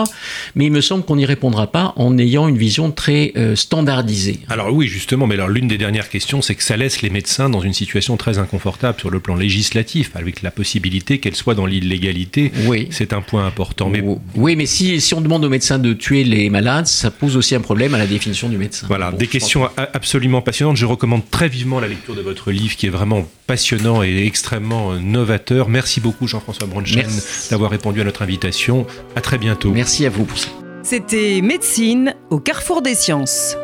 Mais 0.54 0.66
il 0.66 0.72
me 0.72 0.82
semble 0.82 1.04
qu'on 1.06 1.16
n'y 1.16 1.26
répondra 1.26 1.68
pas 1.68 1.94
en 1.96 2.18
ayant 2.18 2.48
une 2.48 2.58
vision 2.58 2.90
très 2.90 3.32
euh, 3.38 3.56
standardisée 3.56 4.25
alors 4.48 4.72
oui, 4.72 4.88
justement, 4.88 5.26
mais 5.26 5.34
alors 5.34 5.48
l'une 5.48 5.68
des 5.68 5.78
dernières 5.78 6.08
questions, 6.08 6.42
c'est 6.42 6.54
que 6.54 6.62
ça 6.62 6.76
laisse 6.76 7.02
les 7.02 7.10
médecins 7.10 7.50
dans 7.50 7.60
une 7.60 7.72
situation 7.72 8.16
très 8.16 8.38
inconfortable 8.38 8.98
sur 8.98 9.10
le 9.10 9.20
plan 9.20 9.34
législatif, 9.34 10.10
avec 10.14 10.42
la 10.42 10.50
possibilité 10.50 11.18
qu'elles 11.18 11.36
soient 11.36 11.54
dans 11.54 11.66
l'illégalité. 11.66 12.52
Oui. 12.66 12.88
C'est 12.90 13.12
un 13.12 13.22
point 13.22 13.46
important. 13.46 13.88
Mais... 13.88 14.02
Oui, 14.34 14.56
mais 14.56 14.66
si, 14.66 15.00
si 15.00 15.14
on 15.14 15.20
demande 15.20 15.44
aux 15.44 15.48
médecins 15.48 15.78
de 15.78 15.92
tuer 15.92 16.24
les 16.24 16.50
malades, 16.50 16.86
ça 16.86 17.10
pose 17.10 17.36
aussi 17.36 17.54
un 17.54 17.60
problème 17.60 17.94
à 17.94 17.98
la 17.98 18.06
définition 18.06 18.48
du 18.48 18.56
médecin. 18.56 18.86
Voilà, 18.88 19.12
des 19.12 19.26
questions 19.26 19.68
absolument 19.76 20.42
passionnantes. 20.42 20.76
Je 20.76 20.86
recommande 20.86 21.22
très 21.30 21.48
vivement 21.48 21.80
la 21.80 21.88
lecture 21.88 22.14
de 22.14 22.22
votre 22.22 22.50
livre 22.50 22.76
qui 22.76 22.86
est 22.86 22.90
vraiment 22.90 23.26
passionnant 23.46 24.02
et 24.02 24.26
extrêmement 24.26 24.92
euh, 24.92 24.98
novateur. 24.98 25.68
Merci 25.68 26.00
beaucoup 26.00 26.26
Jean-François 26.26 26.66
Bronchen 26.66 27.06
d'avoir 27.50 27.70
répondu 27.70 28.00
à 28.00 28.04
notre 28.04 28.22
invitation. 28.22 28.86
À 29.14 29.20
très 29.20 29.38
bientôt. 29.38 29.72
Merci 29.72 30.06
à 30.06 30.10
vous 30.10 30.24
pour 30.24 30.38
ça. 30.38 30.48
C'était 30.82 31.40
Médecine 31.42 32.14
au 32.30 32.38
carrefour 32.38 32.82
des 32.82 32.94
sciences. 32.94 33.56